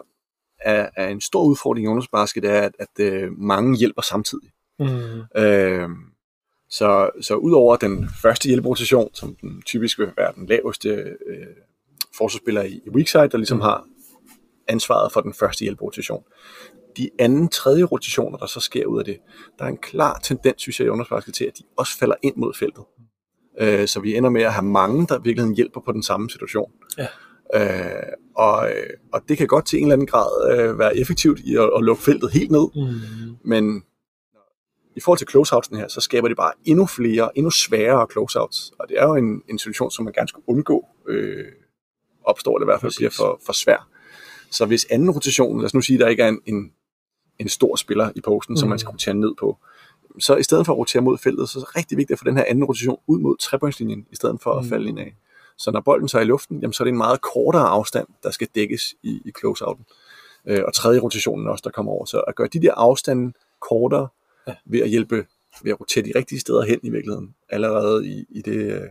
[0.60, 4.50] er, er en stor udfordring i ungdomsbasket, er, at, at uh, mange hjælper samtidig.
[4.78, 4.86] Mm.
[5.38, 5.96] Uh,
[6.70, 11.46] så, så udover den første hjælperotation, som den typisk vil være den laveste øh,
[12.18, 13.62] forsvarsspiller i, i weakside, der ligesom mm.
[13.62, 13.84] har
[14.68, 16.24] ansvaret for den første hjælperotation.
[16.96, 19.18] De anden, tredje rotationer, der så sker ud af det,
[19.58, 22.36] der er en klar tendens, synes jeg, i ungdomsbasket til, at de også falder ind
[22.36, 22.84] mod feltet.
[23.60, 26.72] Øh, så vi ender med at have mange, der virkelig hjælper på den samme situation.
[26.98, 27.06] Ja.
[27.54, 28.68] Øh, og,
[29.12, 31.82] og det kan godt til en eller anden grad øh, være effektivt i at, at
[31.82, 33.36] lukke feltet helt ned, mm.
[33.44, 33.82] men
[34.96, 38.88] i forhold til closeouts her, så skaber det bare endnu flere, endnu sværere closeouts, og
[38.88, 41.44] det er jo en, en situation, som man gerne skulle undgå øh,
[42.24, 43.88] opstår, eller i hvert fald bliver for, for svær.
[44.50, 46.72] Så hvis anden rotation, lad os nu sige, at der ikke er en, en,
[47.38, 48.56] en stor spiller i posten, mm.
[48.56, 49.58] som man skal rotere ned på,
[50.18, 52.24] så i stedet for at rotere mod feltet, så er det rigtig vigtigt at få
[52.24, 54.58] den her anden rotation ud mod trepointslinjen, i stedet for mm.
[54.58, 55.16] at falde ind af.
[55.58, 58.06] Så når bolden så er i luften, jamen, så er det en meget kortere afstand,
[58.22, 59.84] der skal dækkes i, i closeouten.
[60.46, 62.04] Øh, og tredje rotationen også, der kommer over.
[62.04, 64.08] Så at gøre de der afstande kortere,
[64.48, 64.54] ja.
[64.66, 65.26] ved at hjælpe,
[65.62, 68.86] ved at rotere de rigtige steder hen i virkeligheden, allerede i, i det uh,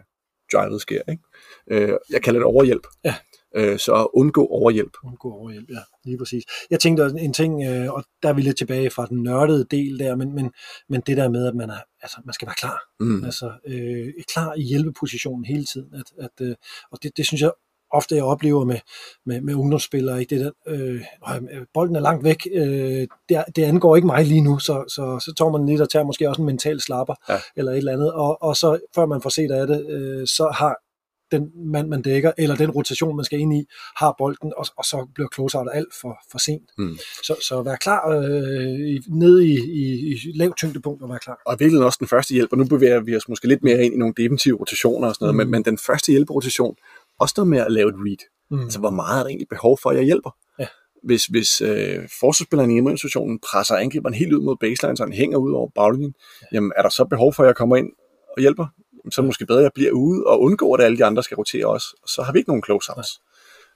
[0.54, 1.02] drivet sker.
[1.10, 1.24] Ikke?
[1.68, 2.88] Øh, jeg kalder det overhjælp.
[3.06, 3.16] Ja.
[3.56, 4.92] Øh, så undgå overhjælp.
[5.04, 6.44] Undgå overhjælp, ja, lige præcis.
[6.70, 10.00] Jeg tænkte en ting, øh, og der er vi lidt tilbage fra den nørdede del
[10.00, 10.52] der, men, men,
[10.90, 12.80] men det der med, at man, er, altså, man skal være klar.
[13.00, 13.24] Mm.
[13.24, 15.94] Altså, øh, klar i hjælpepositionen hele tiden.
[15.94, 16.56] At, at, øh,
[16.92, 17.52] og det, det synes jeg
[17.92, 18.80] ofte jeg oplever med,
[19.26, 20.36] med, med ungdomsspillere, ikke?
[20.36, 21.02] Det der, øh,
[21.74, 25.34] bolden er langt væk, øh, det, det angår ikke mig lige nu, så, så, så
[25.38, 27.40] tager man lidt og tager måske også en mental slapper, ja.
[27.56, 30.54] eller et eller andet, og, og så før man får set af det, øh, så
[30.58, 30.76] har
[31.40, 33.66] den mand, man dækker, eller den rotation, man skal ind i,
[34.00, 36.70] har bolden, og, og så bliver closeout alt for, for sent.
[36.78, 36.98] Mm.
[37.24, 41.42] Så, så vær klar øh, nede i, i, i lavt tyngdepunkt og vær klar.
[41.46, 43.94] Og virkelig også den første hjælp, og nu bevæger vi os måske lidt mere ind
[43.94, 45.38] i nogle defensive rotationer og sådan noget, mm.
[45.38, 46.76] men, men den første hjælperotation,
[47.20, 48.24] også noget med at lave et read.
[48.52, 48.64] Mm.
[48.64, 50.30] Altså, hvor meget er der egentlig behov for, at jeg hjælper?
[50.60, 50.68] Ja.
[51.04, 55.38] Hvis, hvis øh, forsvarsspilleren i hjemmeinstitutionen presser angriberen helt ud mod baseline, så han hænger
[55.38, 56.48] ud over baglinjen, ja.
[56.54, 57.90] jamen er der så behov for, at jeg kommer ind
[58.38, 58.66] og hjælper?
[59.12, 61.36] Så er måske bedre, at jeg bliver ude og undgår, at alle de andre skal
[61.36, 61.88] rotere også.
[62.04, 63.22] Og så har vi ikke nogen close-outs.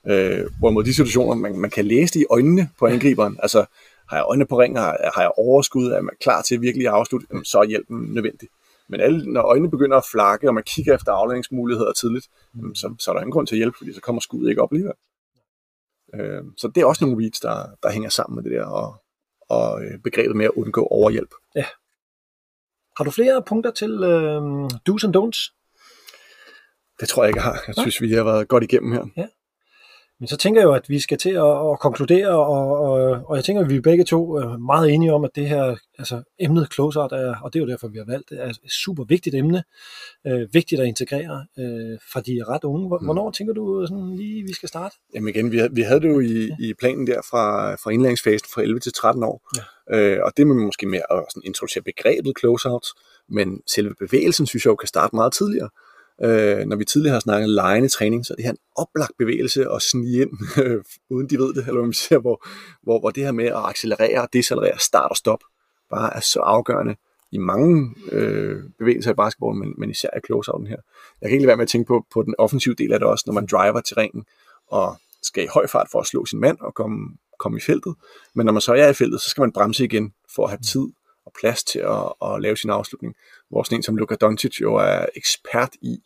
[0.07, 3.65] Øh, hvorimod de situationer, man, man kan læse det i øjnene på angriberen, altså
[4.09, 6.93] har jeg øjnene på ringen, har, har jeg overskud, er man klar til virkelig at
[6.93, 8.49] afslutte, så er hjælpen nødvendig.
[8.89, 12.29] Men alle, når øjnene begynder at flakke, og man kigger efter afledningsmuligheder tidligt,
[12.75, 14.71] så, så er der ingen grund til at hjælpe, fordi så kommer skuddet ikke op
[14.71, 14.93] alligevel.
[16.15, 18.95] Øh, så det er også nogle reads, der, der hænger sammen med det der, og,
[19.49, 21.33] og øh, begrebet med at undgå overhjælp.
[21.55, 21.65] Ja.
[22.99, 24.41] Har du flere punkter til øh,
[24.89, 25.41] do's and don'ts?
[26.99, 27.63] Det tror jeg ikke, jeg har.
[27.67, 29.05] Jeg synes, vi har været godt igennem her.
[29.17, 29.27] Ja.
[30.19, 33.35] Men så tænker jeg jo, at vi skal til at, at konkludere, og, og, og
[33.35, 36.73] jeg tænker, at vi begge to er meget enige om, at det her, altså emnet
[36.73, 39.35] closeout, er, og det er jo derfor, vi har valgt det, er et super vigtigt
[39.35, 39.63] emne,
[40.27, 42.87] øh, vigtigt at integrere øh, for de er ret unge.
[42.87, 43.33] Hvornår mm.
[43.33, 44.95] tænker du sådan lige, vi skal starte?
[45.15, 48.61] Jamen igen, vi, vi havde det jo i, i planen der fra, fra indlæringsfasen fra
[48.61, 49.49] 11 til 13 år,
[49.91, 49.97] ja.
[49.97, 52.87] øh, og det med måske mere at sådan introducere begrebet closeout,
[53.29, 55.69] men selve bevægelsen synes jeg jo kan starte meget tidligere.
[56.23, 59.65] Øh, når vi tidligere har snakket lejende træning, så er det her en oplagt bevægelse
[59.69, 60.31] at snige ind,
[60.63, 60.83] øh,
[61.15, 62.45] uden de ved det, eller hvad man siger, hvor,
[62.81, 65.39] hvor, hvor det her med at accelerere og decelerere, start og stop,
[65.89, 66.95] bare er så afgørende
[67.31, 70.77] i mange øh, bevægelser i basketball, men, men især i closeouten her.
[71.21, 73.07] Jeg kan ikke lade være med at tænke på, på den offensive del af det
[73.07, 74.25] også, når man driver til ringen
[74.67, 77.95] og skal i høj fart for at slå sin mand og komme, komme i feltet.
[78.35, 80.59] Men når man så er i feltet, så skal man bremse igen for at have
[80.59, 80.87] tid
[81.25, 83.15] og plads til at, at lave sin afslutning.
[83.49, 85.97] Hvor sådan en som Luka Doncic jo er ekspert i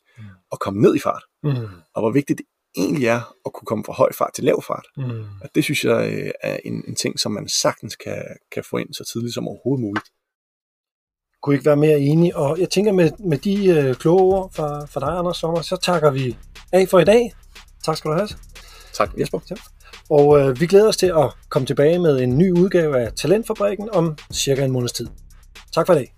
[0.51, 1.24] at komme ned i fart.
[1.43, 1.68] Mm.
[1.93, 2.45] Og hvor vigtigt det
[2.78, 4.86] egentlig er at kunne komme fra høj fart til lav fart.
[4.97, 5.26] Mm.
[5.41, 8.78] Og det synes jeg øh, er en, en ting, som man sagtens kan, kan få
[8.78, 10.05] ind så tidligt som overhovedet muligt.
[11.41, 12.36] Kunne ikke være mere enig.
[12.36, 15.78] Og jeg tænker med, med de øh, kloge ord fra, fra dig, Anders Sommer, så
[15.78, 16.38] takker vi
[16.74, 17.34] af for i dag.
[17.86, 18.30] Tak skal du have.
[18.93, 19.39] Tak, Jesper.
[19.49, 19.55] Ja.
[20.09, 23.89] Og øh, vi glæder os til at komme tilbage med en ny udgave af Talentfabrikken
[23.89, 25.07] om cirka en måneds tid.
[25.74, 26.14] Tak for i dag.